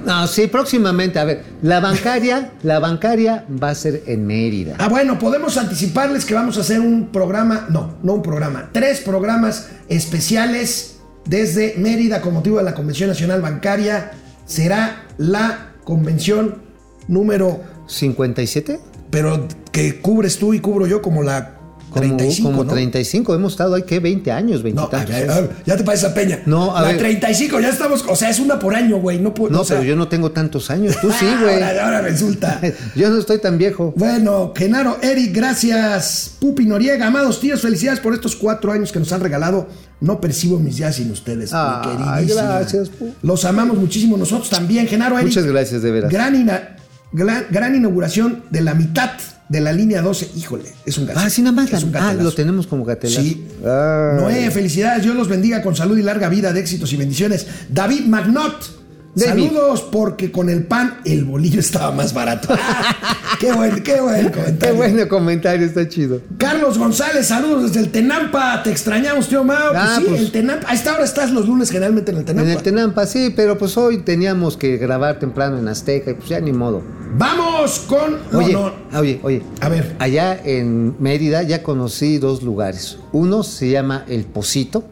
[0.06, 1.20] No, sí, próximamente.
[1.20, 4.76] A ver, la bancaria, la bancaria va a ser en Mérida.
[4.80, 9.00] Ah, bueno, podemos anticiparles que vamos a hacer un programa, no, no un programa, tres
[9.02, 14.12] programas especiales desde Mérida con motivo de la Convención Nacional Bancaria.
[14.46, 16.62] Será la convención
[17.08, 18.80] número, ¿57?
[19.10, 21.63] pero que cubres tú y cubro yo como la
[21.94, 22.72] Como, 35, como ¿no?
[22.72, 23.36] 35.
[23.36, 24.00] Hemos estado ahí, ¿qué?
[24.00, 26.42] 20 años, 20 No, a ver, a ver, ya te parece a Peña.
[26.46, 26.98] No, a la ver.
[26.98, 29.20] 35, ya estamos, o sea, es una por año, güey.
[29.20, 30.96] No, puedo, No, o sea, pero yo no tengo tantos años.
[31.00, 31.56] Tú sí, güey.
[31.62, 32.60] Ahora, ahora resulta.
[32.96, 33.94] Yo no estoy tan viejo.
[33.96, 36.32] Bueno, Genaro, Eric, gracias.
[36.40, 39.68] Pupi Noriega, amados tíos, felicidades por estos cuatro años que nos han regalado.
[40.02, 43.14] No percibo mis días sin ustedes, Ay, mi gracias, Pu.
[43.22, 45.30] Los amamos muchísimo nosotros también, Genaro, Eric.
[45.30, 46.12] Muchas gracias, de veras.
[46.12, 46.76] Gran, ina-
[47.14, 49.12] gran, gran inauguración de la mitad
[49.50, 50.32] de la línea 12.
[50.36, 51.26] Híjole, es un gatazo.
[51.26, 51.72] Ah, sí, nada más.
[51.72, 52.24] Es un ah, gatelazo.
[52.24, 53.22] lo tenemos como gatelazo.
[53.22, 53.48] Sí.
[53.62, 55.04] Noé, felicidades.
[55.04, 57.48] Dios los bendiga con salud y larga vida, de éxitos y bendiciones.
[57.70, 58.83] David Magnot.
[59.16, 59.50] David.
[59.50, 62.48] Saludos porque con el pan el bolillo estaba más barato.
[62.52, 62.96] Ah,
[63.40, 64.76] qué buen, qué buen Qué comentario.
[64.76, 66.20] bueno comentario, está chido.
[66.40, 68.64] Carlos González, saludos desde el Tenampa.
[68.64, 69.70] Te extrañamos, tío Mao.
[69.72, 70.20] Pues Ah, sí, pues.
[70.22, 70.68] el Tenampa.
[70.70, 72.50] A esta hora estás los lunes generalmente en el Tenampa.
[72.52, 76.30] En el Tenampa, sí, pero pues hoy teníamos que grabar temprano en Azteca y pues
[76.30, 76.82] ya ni modo.
[77.16, 78.18] Vamos con.
[78.32, 78.72] No, Oye, no.
[78.98, 79.44] oye, oye.
[79.62, 79.96] A ver.
[80.00, 82.98] Allá en Mérida ya conocí dos lugares.
[83.12, 84.84] Uno se llama El Pocito.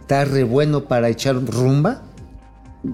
[0.00, 2.02] Está re bueno para echar rumba.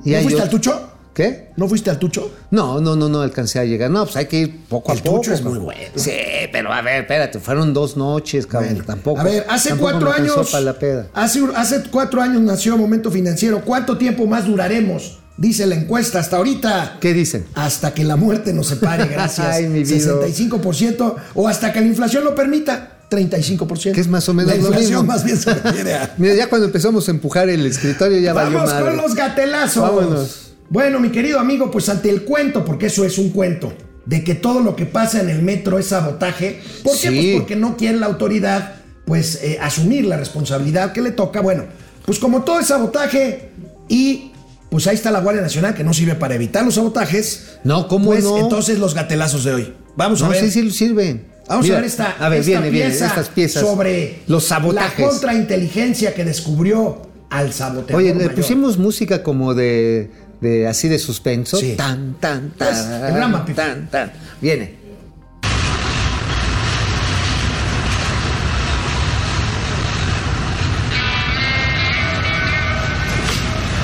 [0.04, 0.90] Y ¿No fuiste al Tucho?
[1.14, 1.50] ¿Qué?
[1.56, 2.32] ¿No fuiste al Tucho?
[2.50, 3.90] No, no, no, no alcancé a llegar.
[3.90, 5.16] No, pues hay que ir poco El a poco.
[5.16, 5.90] Tucho es muy bueno.
[5.96, 6.12] Sí,
[6.52, 8.70] pero a ver, espérate, fueron dos noches, cabrón.
[8.70, 9.20] Bueno, tampoco.
[9.20, 10.50] A ver, hace tampoco cuatro años.
[10.50, 11.08] para la peda.
[11.12, 13.62] Hace, hace cuatro años nació Momento Financiero.
[13.64, 15.18] ¿Cuánto tiempo más duraremos?
[15.36, 16.98] Dice la encuesta hasta ahorita.
[17.00, 17.46] ¿Qué dicen?
[17.54, 19.46] Hasta que la muerte nos separe, gracias.
[19.46, 20.12] Ay, mi vida.
[20.20, 23.92] 65% o hasta que la inflación lo permita, 35%.
[23.92, 25.02] Que es más o menos La lo mismo.
[25.02, 26.14] más bien se refiere a...
[26.16, 28.86] Mira, ya cuando empezamos a empujar el escritorio ya valió Vamos madre.
[28.86, 29.82] con los gatelazos.
[29.82, 30.52] Vámonos.
[30.70, 33.72] Bueno, mi querido amigo, pues ante el cuento, porque eso es un cuento,
[34.06, 36.60] de que todo lo que pasa en el metro es sabotaje.
[36.84, 37.08] ¿Por qué?
[37.08, 37.08] Sí.
[37.32, 41.40] Pues porque no quiere la autoridad, pues, eh, asumir la responsabilidad que le toca.
[41.40, 41.64] Bueno,
[42.06, 43.50] pues como todo es sabotaje
[43.88, 44.30] y
[44.70, 47.58] pues ahí está la Guardia Nacional que no sirve para evitar los sabotajes.
[47.64, 48.38] No, ¿cómo pues no?
[48.38, 49.74] entonces los gatelazos de hoy.
[49.96, 50.40] Vamos a No, ver.
[50.40, 51.26] sí, sí sirven.
[51.50, 53.60] Vamos Mira, a ver esta, A ver, esta viene, viene, pieza estas piezas.
[53.64, 55.00] sobre los sabotajes.
[55.00, 61.00] la contrainteligencia que descubrió al saboteador Oye, le pusimos música como de, de así de
[61.00, 61.56] suspenso.
[61.56, 61.74] Sí.
[61.76, 62.68] Tan, tan, tan.
[62.72, 64.12] Es el drama, tan, tan.
[64.40, 64.78] Viene.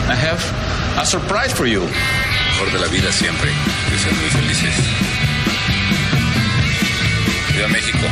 [0.09, 0.41] I have
[1.03, 1.83] a surprise for you.
[1.83, 3.51] mejor de la vida siempre,
[3.91, 4.75] que sean muy felices.
[7.57, 7.99] Viva México.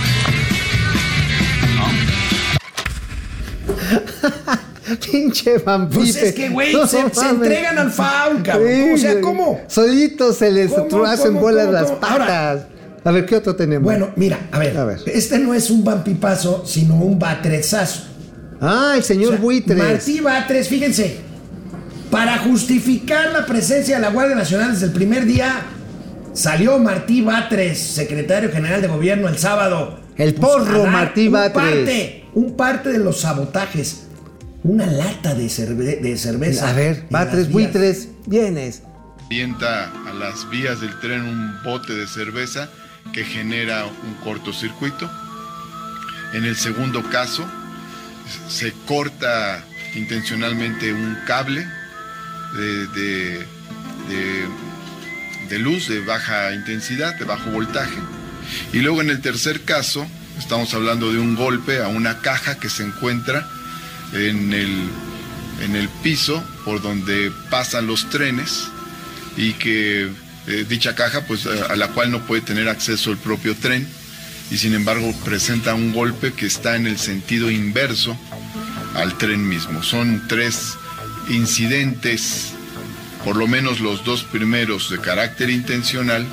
[5.11, 6.01] Pinche vampiro.
[6.03, 8.93] Pues es que, güey, se- se entregan al foul, cabrón.
[8.95, 9.61] O sea, ¿cómo?
[9.67, 12.01] Solitos se les ¿Cómo, tru- hacen cómo, bolas cómo, las cómo?
[12.01, 12.19] patas.
[12.21, 12.69] Ahora-
[13.07, 13.85] a ver, ¿qué otro tenemos?
[13.85, 14.99] Bueno, mira, a ver, A ver.
[15.07, 18.05] Este no es un vampipazo, sino un batrezazo.
[18.63, 19.77] Ah, el señor O sea, Buitres.
[19.79, 21.19] Martí Batres, fíjense,
[22.11, 25.55] para justificar la presencia de la Guardia Nacional desde el primer día,
[26.35, 30.01] salió Martí Batres, secretario general de gobierno, el sábado.
[30.17, 31.53] El pues, porro Martí un Batres.
[31.75, 34.03] Parte, un parte de los sabotajes.
[34.63, 36.71] Una lata de, cerve- de cerveza.
[36.71, 37.51] A ver, Batres.
[37.51, 38.83] Buitres, vienes.
[39.27, 42.69] Avienta a las vías del tren un bote de cerveza
[43.13, 45.11] que genera un cortocircuito.
[46.33, 47.45] En el segundo caso,
[48.49, 49.63] se corta
[49.95, 51.67] intencionalmente un cable
[52.57, 53.39] de, de-
[54.09, 54.49] de-
[55.49, 57.99] de luz de baja intensidad, de bajo voltaje.
[58.73, 60.07] Y luego en el tercer caso,
[60.39, 63.49] estamos hablando de un golpe a una caja que se encuentra
[64.13, 64.89] en el,
[65.63, 68.69] en el piso por donde pasan los trenes
[69.37, 70.11] y que
[70.47, 73.87] eh, dicha caja pues a, a la cual no puede tener acceso el propio tren
[74.51, 78.17] y sin embargo presenta un golpe que está en el sentido inverso
[78.95, 79.83] al tren mismo.
[79.83, 80.75] Son tres
[81.29, 82.54] incidentes,
[83.25, 86.27] por lo menos los dos primeros de carácter intencional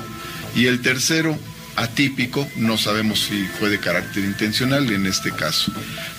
[0.54, 1.38] y el tercero
[1.76, 5.72] atípico, no sabemos si fue de carácter intencional en este caso,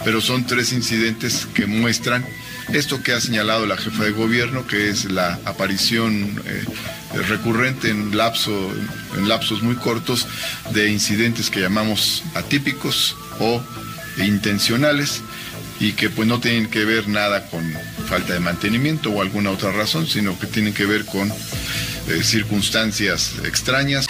[0.03, 2.25] pero son tres incidentes que muestran
[2.71, 6.63] esto que ha señalado la jefa de gobierno, que es la aparición eh,
[7.27, 8.73] recurrente en, lapso,
[9.17, 10.27] en lapsos muy cortos
[10.71, 13.61] de incidentes que llamamos atípicos o
[14.17, 15.21] intencionales
[15.79, 17.63] y que pues no tienen que ver nada con
[18.07, 23.33] falta de mantenimiento o alguna otra razón, sino que tienen que ver con eh, circunstancias
[23.45, 24.07] extrañas.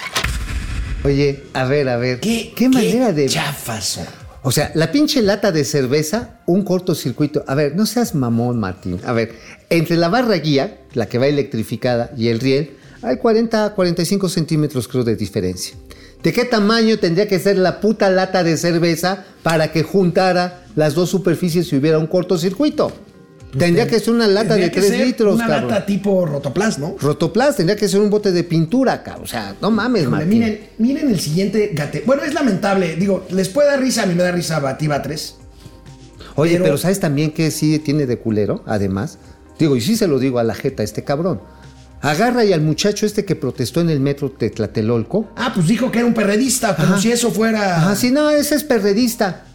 [1.04, 2.20] Oye, a ver, a ver.
[2.20, 3.28] ¿Qué, ¿Qué manera de.
[3.28, 4.00] chafas?
[4.42, 7.46] O sea, la pinche lata de cerveza, un cortocircuito.
[7.48, 9.00] A ver, no seas mamón, Martín.
[9.06, 9.34] A ver,
[9.70, 14.28] entre la barra guía, la que va electrificada, y el riel, hay 40 a 45
[14.30, 15.76] centímetros, creo, de diferencia.
[16.24, 20.96] ¿De qué tamaño tendría que ser la puta lata de cerveza para que juntara las
[20.96, 22.92] dos superficies y hubiera un cortocircuito?
[23.58, 25.70] Tendría que ser una lata de que 3 ser litros, Una cabrón.
[25.70, 26.96] lata tipo Rotoplas, ¿no?
[27.00, 29.26] Rotoplas tendría que ser un bote de pintura, cabrón.
[29.26, 30.30] O sea, no mames, Martín.
[30.30, 32.02] miren, miren el siguiente gate.
[32.06, 32.96] Bueno, es lamentable.
[32.96, 35.36] Digo, les puede dar risa, a mí me da risa Bativa 3.
[36.36, 38.64] Oye, pero- pero, ¿sabes también que sí tiene de culero?
[38.66, 39.20] Además,
[39.60, 41.40] digo, y sí se lo digo a la jeta, este cabrón.
[42.04, 45.30] Agarra y al muchacho este que protestó en el metro de Tlatelolco.
[45.38, 47.00] Ah, pues dijo que era un perredista, como Ajá.
[47.02, 47.78] si eso fuera.
[47.78, 49.46] Ajá, sí, no, ese es perredista.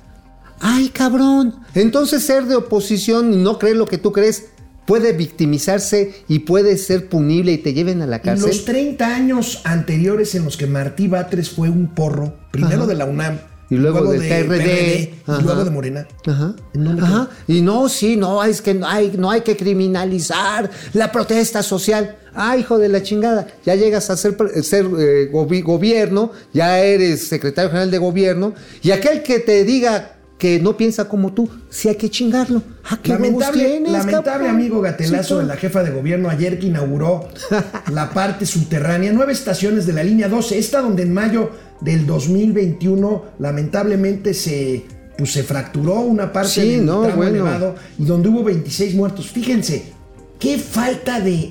[0.59, 1.55] Ay, cabrón.
[1.75, 4.47] Entonces ser de oposición y no creer lo que tú crees
[4.87, 8.49] puede victimizarse y puede ser punible y te lleven a la En cárcel.
[8.49, 12.87] los 30 años anteriores en los que Martí Batres fue un porro, primero Ajá.
[12.87, 13.39] de la UNAM,
[13.71, 15.43] Y luego del PRD, y ajá.
[15.43, 16.09] luego de Morena.
[16.27, 16.55] Ajá.
[16.75, 17.29] ¿En dónde Ajá.
[17.47, 22.17] Y no, sí, no, es que no hay, no hay que criminalizar la protesta social.
[22.35, 26.79] Ah, hijo de la chingada, ya llegas a ser, pre- ser eh, gobi- gobierno, ya
[26.81, 31.49] eres secretario general de gobierno, y aquel que te diga que no piensa como tú,
[31.69, 32.63] sí hay que chingarlo.
[32.85, 34.51] Ah, qué Lamentable, tienes, lamentable cabrón.
[34.51, 37.29] amigo gatelazo Sí, de la jefa de gobierno ayer que inauguró
[37.93, 43.25] la parte subterránea, nueve estaciones de la línea 12, esta donde en mayo del 2021
[43.41, 44.85] lamentablemente se,
[45.17, 47.31] pues, se fracturó una parte Sí, del no, tramo bueno.
[47.33, 49.29] elevado y donde hubo 26 muertos.
[49.31, 49.93] Fíjense,
[50.39, 51.51] qué falta de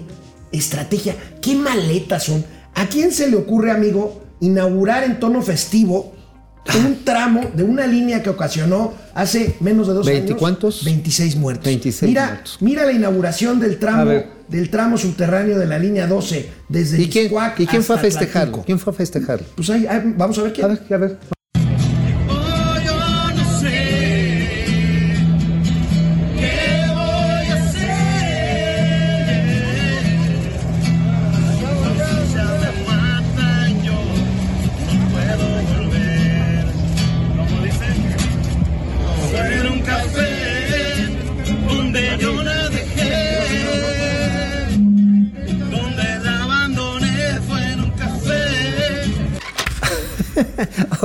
[0.52, 2.44] estrategia, qué maletas son.
[2.74, 6.14] ¿A quién se le ocurre, amigo, inaugurar en tono festivo
[6.76, 10.40] un tramo de una línea que ocasionó hace menos de dos ¿Veinti años?
[10.40, 10.84] cuántos?
[10.84, 11.66] 26 muertos.
[11.66, 12.58] 26 mira, muertos.
[12.62, 17.32] mira la inauguración del tramo del tramo subterráneo de la línea 12 desde ¿Y quién,
[17.58, 18.64] ¿y quién fue a hasta festejarlo?
[18.66, 19.46] ¿Quién fue a festejarlo?
[19.56, 20.66] Pues ahí, ahí, vamos a ver quién.
[20.66, 21.37] A ver, a ver.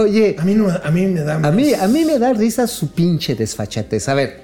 [0.02, 2.32] Oye, A mí, no, a mí me da A más- mí, a mí me da
[2.32, 4.08] risa su pinche desfachatez.
[4.08, 4.42] A ver,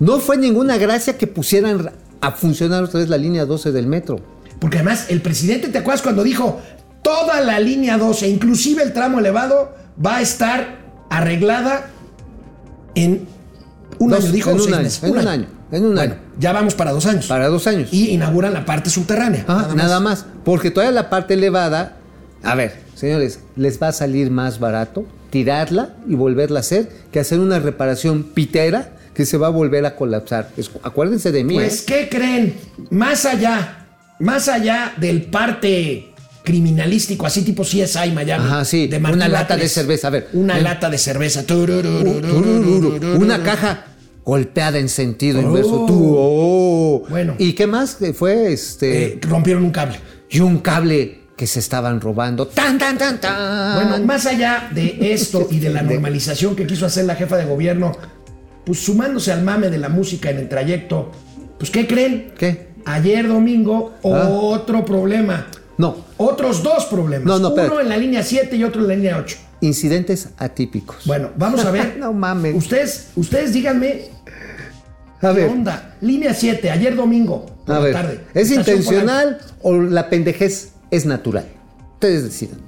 [0.00, 1.90] no fue ninguna gracia que pusieran
[2.20, 4.20] a funcionar otra vez la línea 12 del metro.
[4.58, 6.60] Porque además el presidente, ¿te acuerdas cuando dijo
[7.02, 9.72] toda la línea 12, inclusive el tramo elevado,
[10.04, 10.78] va a estar
[11.10, 11.86] arreglada
[12.94, 13.26] en
[13.98, 14.32] un Dos- año?
[14.32, 15.02] Dijo en un seis año, meses.
[15.04, 16.20] en un año, en un Bueno, año.
[16.38, 17.26] ya vamos para dos años.
[17.26, 17.88] Para dos años.
[17.92, 19.44] Y inauguran la parte subterránea.
[19.48, 20.26] Ah, nada, más.
[20.44, 21.96] Porque todavía la parte elevada,
[22.42, 27.20] a ver, señores, les va a salir más barato tirarla y volverla a hacer que
[27.20, 30.50] hacer una reparación pitera que se va a volver a colapsar.
[30.82, 31.54] Acuérdense de mí.
[31.54, 31.84] Pues, ¿eh?
[31.86, 32.54] ¿qué creen?
[32.90, 33.86] Más allá,
[34.20, 36.12] más allá del parte
[36.44, 38.44] criminalístico, así tipo CSI Miami.
[38.44, 39.60] Ajá, sí, de una lata Batres.
[39.60, 40.28] de cerveza, a ver.
[40.32, 41.44] Una lata de cerveza.
[43.16, 43.84] Una caja
[44.24, 45.42] golpeada en sentido Oh.
[45.42, 45.86] inverso.
[45.90, 47.04] Oh.
[47.10, 47.34] Bueno.
[47.38, 47.98] ¿Y qué más?
[48.14, 49.04] Fue este.
[49.04, 49.98] Eh, rompieron un cable.
[50.30, 52.48] y un cable que se estaban robando.
[52.48, 53.76] ¡Tan, tan, tan, tan!
[53.90, 57.44] Bueno, más allá de esto y de la normalización que quiso hacer la jefa de
[57.46, 57.92] gobierno,
[58.66, 61.12] pues sumándose al mame de la música en el trayecto,
[61.58, 62.32] pues ¿qué creen?
[62.36, 62.68] ¿Qué?
[62.84, 64.28] Ayer domingo, Ah.
[64.28, 65.46] otro problema.
[65.78, 67.24] No, Otros dos problemas.
[67.26, 69.36] No, no, Uno en la línea 7 y otro en la línea 8.
[69.60, 70.96] incidentes atípicos.
[71.06, 71.96] Bueno, vamos a ver.
[72.00, 72.56] No mames.
[72.56, 74.06] Ustedes, ustedes díganme
[75.22, 75.94] a qué ver, onda.
[76.00, 77.92] Línea 7, ayer domingo, por a la ver.
[77.94, 78.20] tarde.
[78.34, 81.48] ¿Es intencional o la pendejez es natural?
[81.94, 82.60] Ustedes decidan.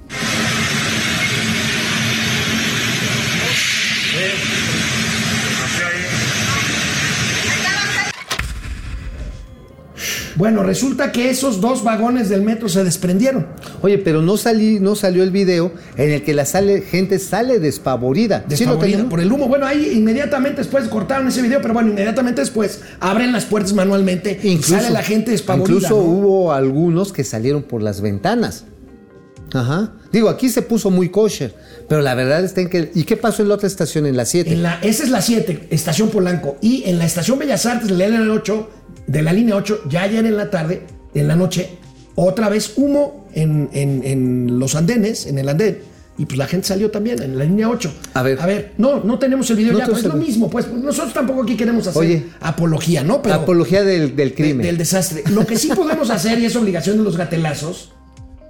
[10.41, 13.45] Bueno, resulta que esos dos vagones del metro se desprendieron.
[13.83, 17.59] Oye, pero no salí, no salió el video en el que la sale, gente sale
[17.59, 18.39] despavorida.
[18.39, 19.09] ¿Sí lo Desfavorida tenían?
[19.09, 19.47] por el humo.
[19.47, 24.39] Bueno, ahí inmediatamente después cortaron ese video, pero bueno, inmediatamente después abren las puertas manualmente
[24.41, 25.75] y sale la gente despavorida.
[25.75, 26.01] Incluso ¿no?
[26.01, 28.65] hubo algunos que salieron por las ventanas.
[29.53, 29.93] Ajá.
[30.11, 31.53] Digo, aquí se puso muy kosher,
[31.87, 32.91] pero la verdad está en que...
[32.95, 34.51] ¿Y qué pasó en la otra estación, en la 7?
[34.51, 36.57] En la, esa es la 7, estación Polanco.
[36.61, 38.69] Y en la estación Bellas Artes la línea 8,
[39.07, 40.83] de la línea 8, ya ayer en la tarde,
[41.13, 41.69] en la noche,
[42.15, 45.79] otra vez humo en, en- en los andenes, en el andén.
[46.17, 47.91] Y pues la gente salió también en la línea 8.
[48.13, 48.39] A ver.
[48.41, 50.49] A ver, no, no tenemos el video No ya, pues es lo mismo.
[50.49, 52.25] Pues nosotros tampoco aquí queremos hacer Oye.
[52.41, 53.21] apología, ¿no?
[53.21, 54.65] Pero Apología del, del de- crimen.
[54.65, 55.23] del desastre.
[55.31, 57.93] Lo que sí podemos hacer, y es obligación de los gatelazos,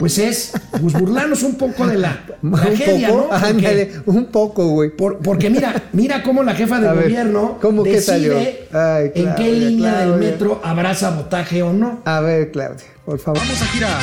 [0.02, 3.28] pues es pues, burlarnos un poco de la un tragedia, poco, ¿no?
[3.30, 4.89] Porque- ándale, un poco, güey.
[4.89, 8.34] por- porque mira, mira cómo la jefa de A ver, gobierno ¿cómo que salió?
[8.36, 10.30] decide Ay, en qué Claudia, línea del Claudia.
[10.32, 12.02] metro habrá sabotaje o no.
[12.06, 13.39] A ver, Claudia, por favor.
[13.41, 14.02] Vamos a girar.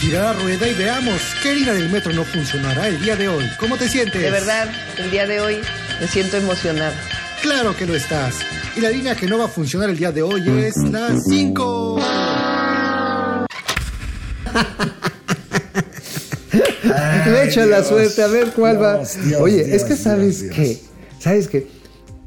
[0.00, 3.44] Girar la rueda y veamos qué línea del metro no funcionará el día de hoy.
[3.60, 4.20] ¿Cómo te sientes?
[4.20, 4.66] De verdad,
[4.98, 5.58] el día de hoy
[6.00, 6.92] me siento emocionada.
[7.40, 8.34] Claro que lo estás.
[8.76, 12.00] Y la línea que no va a funcionar el día de hoy es la 5.
[17.26, 18.98] Le echa la suerte, a ver cuál va.
[18.98, 20.80] Dios, Oye, Dios, es que sabes que,
[21.18, 21.68] sabes que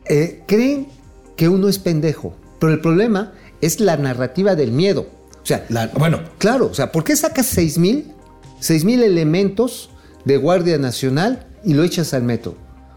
[0.08, 0.88] eh, creen
[1.36, 5.08] que uno es pendejo, pero el problema es la narrativa del miedo.
[5.44, 8.12] O sea, La- bueno, claro, o sea, ¿por qué sacas seis mil,
[8.60, 9.90] seis mil elementos
[10.24, 12.56] de Guardia Nacional y lo echas al metro?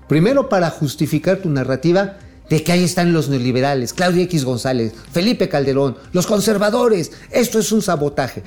[0.09, 2.17] Primero para justificar tu narrativa
[2.49, 7.73] de que ahí están los neoliberales, Claudio X González, Felipe Calderón, los conservadores, esto es
[7.73, 8.43] un sabotaje.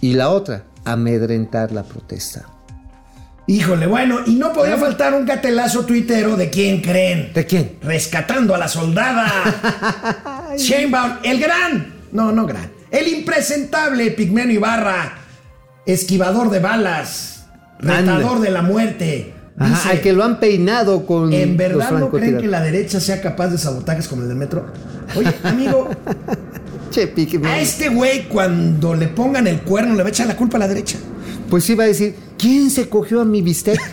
[0.00, 2.46] Y la otra, amedrentar la protesta.
[3.46, 7.32] híjole, bueno, y no podía faltar un gatelazo tuitero de quién creen.
[7.32, 7.78] ¿De quién?
[7.82, 10.54] Rescatando a la soldada.
[10.56, 15.14] Sheinbaum, el gran, no, no gran, el impresentable Pigmeno Ibarra,
[15.86, 17.46] esquivador de balas,
[17.78, 19.32] retador de la muerte.
[19.58, 21.32] Ajá, Dice, al que lo han peinado con.
[21.32, 24.36] ¿En los verdad no creen que la derecha sea capaz de sabotajes como el del
[24.36, 24.66] metro?
[25.16, 25.88] Oye, amigo,
[26.96, 30.34] Che, pique, a este güey cuando le pongan el cuerno le va a echar la
[30.34, 30.96] culpa a la derecha.
[31.50, 33.78] Pues iba a decir, ¿quién se cogió a mi bistec?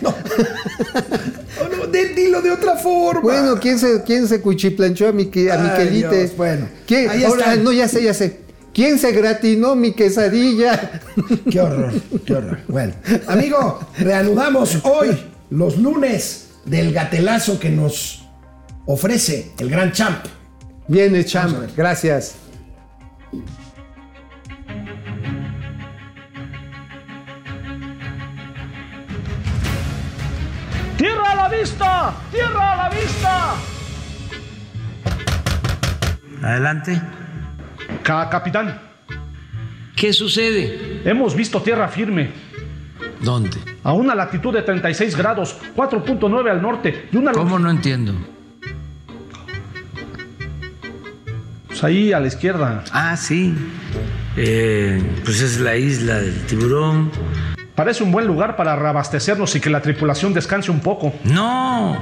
[1.60, 3.20] No, no, de- dilo de otra forma.
[3.20, 6.18] Bueno, ¿quién se, quién se cuchiplanchó a mi, a Ay, Miquelite?
[6.18, 6.66] Dios, bueno.
[6.86, 7.10] ¿Quién?
[7.10, 8.40] Ahí Ahora, no, ya sé, ya sé.
[8.72, 11.02] ¿Quién se gratinó mi quesadilla?
[11.50, 11.92] Qué horror,
[12.24, 12.58] qué horror.
[12.68, 12.94] Bueno,
[13.26, 15.10] amigo, reanudamos hoy
[15.50, 18.26] los lunes del gatelazo que nos
[18.86, 20.24] ofrece el gran champ.
[20.88, 21.66] Viene, Cham.
[21.76, 22.34] Gracias.
[30.96, 32.14] ¡Tierra a la vista!
[32.30, 33.54] ¡Tierra a la vista!
[36.42, 37.00] Adelante.
[38.02, 38.78] Ca- capitán,
[39.96, 41.00] ¿Qué sucede?
[41.04, 42.30] hemos visto tierra firme.
[43.20, 43.56] ¿Dónde?
[43.82, 48.12] A una latitud de 36 grados, 4.9 al norte y una ¿Cómo no entiendo?
[51.74, 52.84] Pues ahí a la izquierda.
[52.92, 53.52] Ah, sí.
[54.36, 57.10] Eh, pues es la isla del tiburón.
[57.74, 61.12] Parece un buen lugar para reabastecernos y que la tripulación descanse un poco.
[61.24, 61.98] No.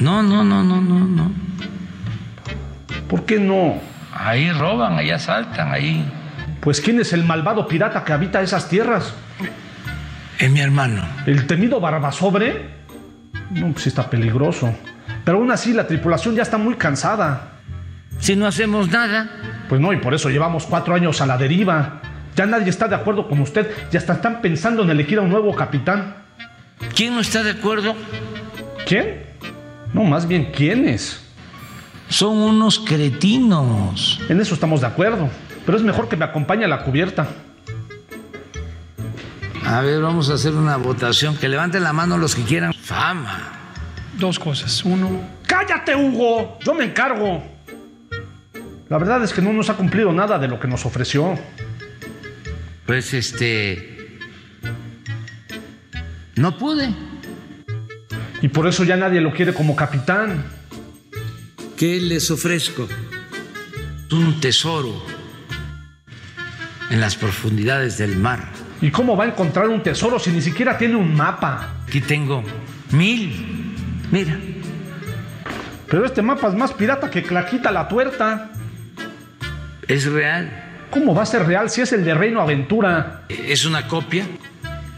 [0.00, 1.32] No, no, no, no, no, no.
[3.08, 3.80] ¿Por qué no?
[4.12, 6.04] Ahí roban, ahí asaltan, ahí.
[6.60, 9.14] Pues ¿quién es el malvado pirata que habita esas tierras?
[10.38, 11.02] Es mi hermano.
[11.24, 12.68] ¿El temido Barbasobre?
[13.48, 14.74] No, pues está peligroso.
[15.24, 17.51] Pero aún así la tripulación ya está muy cansada.
[18.22, 19.28] Si no hacemos nada,
[19.68, 22.00] Pues no, y por eso llevamos cuatro años a la deriva.
[22.36, 25.28] Ya nadie está de acuerdo con usted y hasta están pensando en elegir a un
[25.28, 26.14] nuevo capitán.
[26.94, 27.96] ¿quién no está de acuerdo?
[28.86, 29.24] ¿Quién?
[29.92, 31.20] No, más bien, ¿quiénes?
[32.08, 34.20] Son unos cretinos.
[34.28, 35.28] En eso estamos de acuerdo.
[35.66, 37.26] Pero es mejor que me acompañe a la cubierta.
[39.66, 41.36] A ver, vamos a hacer una votación.
[41.36, 42.72] Que levanten la mano los que quieran.
[42.72, 43.52] Fama.
[44.16, 44.84] Dos cosas.
[44.84, 45.08] Uno.
[45.44, 46.58] ¡Cállate, Hugo!
[46.64, 47.51] Yo me encargo.
[48.92, 51.38] La verdad es que no nos ha cumplido nada de lo que nos ofreció.
[52.84, 54.18] Pues este.
[56.36, 56.92] No pude.
[58.42, 60.44] Y por eso ya nadie lo quiere como capitán.
[61.74, 62.86] ¿Qué les ofrezco?
[64.10, 65.02] Un tesoro
[66.90, 68.50] en las profundidades del mar.
[68.82, 71.76] ¿Y cómo va a encontrar un tesoro si ni siquiera tiene un mapa?
[71.88, 72.44] Aquí tengo
[72.90, 73.74] mil.
[74.10, 74.38] Mira,
[75.88, 78.51] Pero este mapa es más pirata que Claquita la tuerta.
[79.88, 80.50] Es real.
[80.90, 83.22] ¿Cómo va a ser real si es el de Reino Aventura?
[83.28, 84.26] Es una copia.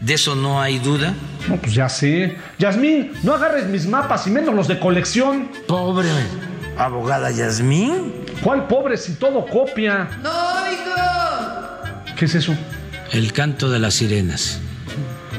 [0.01, 1.13] De eso no hay duda.
[1.47, 2.37] No, pues ya sé.
[2.59, 5.49] Yasmín, no agarres mis mapas y menos los de colección.
[5.67, 6.09] Pobre
[6.77, 8.13] abogada Yasmín.
[8.43, 10.09] ¿Cuál pobre si todo copia?
[10.21, 12.15] ¡No oigo!
[12.17, 12.55] ¿Qué es eso?
[13.11, 14.59] El canto de las sirenas.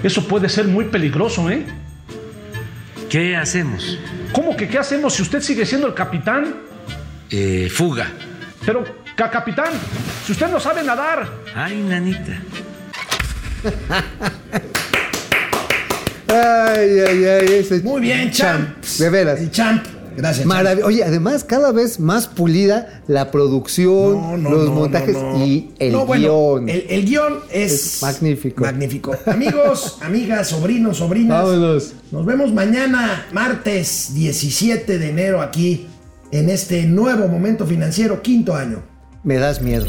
[0.03, 1.65] Eso puede ser muy peligroso, ¿eh?
[3.11, 3.99] ¿Qué hacemos?
[4.33, 6.57] ¿Cómo que qué hacemos si usted sigue siendo el capitán?
[7.31, 8.09] Eh, fuga.
[8.65, 8.85] Pero,
[9.17, 9.73] ca- capitán,
[10.25, 11.29] si usted no sabe nadar.
[11.55, 12.41] Ay, nanita.
[16.29, 17.53] Ay, ay, ay.
[17.55, 18.85] Ese Muy bien, champ.
[18.99, 19.41] De veras.
[19.41, 19.85] El champ.
[20.17, 20.47] Gracias.
[20.47, 25.39] Marav- Oye, además, cada vez más pulida la producción, No, no, los no, montajes no,
[25.39, 25.45] no.
[25.45, 26.23] y el No, bueno,
[26.57, 26.69] guion.
[26.71, 28.65] El, el guion es, Es magnífico.
[28.65, 29.15] Magnífico.
[29.27, 31.43] Amigos, amigas, sobrinos, sobrinas.
[31.45, 31.93] Vámonos.
[32.13, 35.87] Nos vemos mañana, martes 17 de enero, aquí
[36.33, 38.83] en este nuevo momento financiero, quinto año.
[39.27, 39.87] Me das miedo.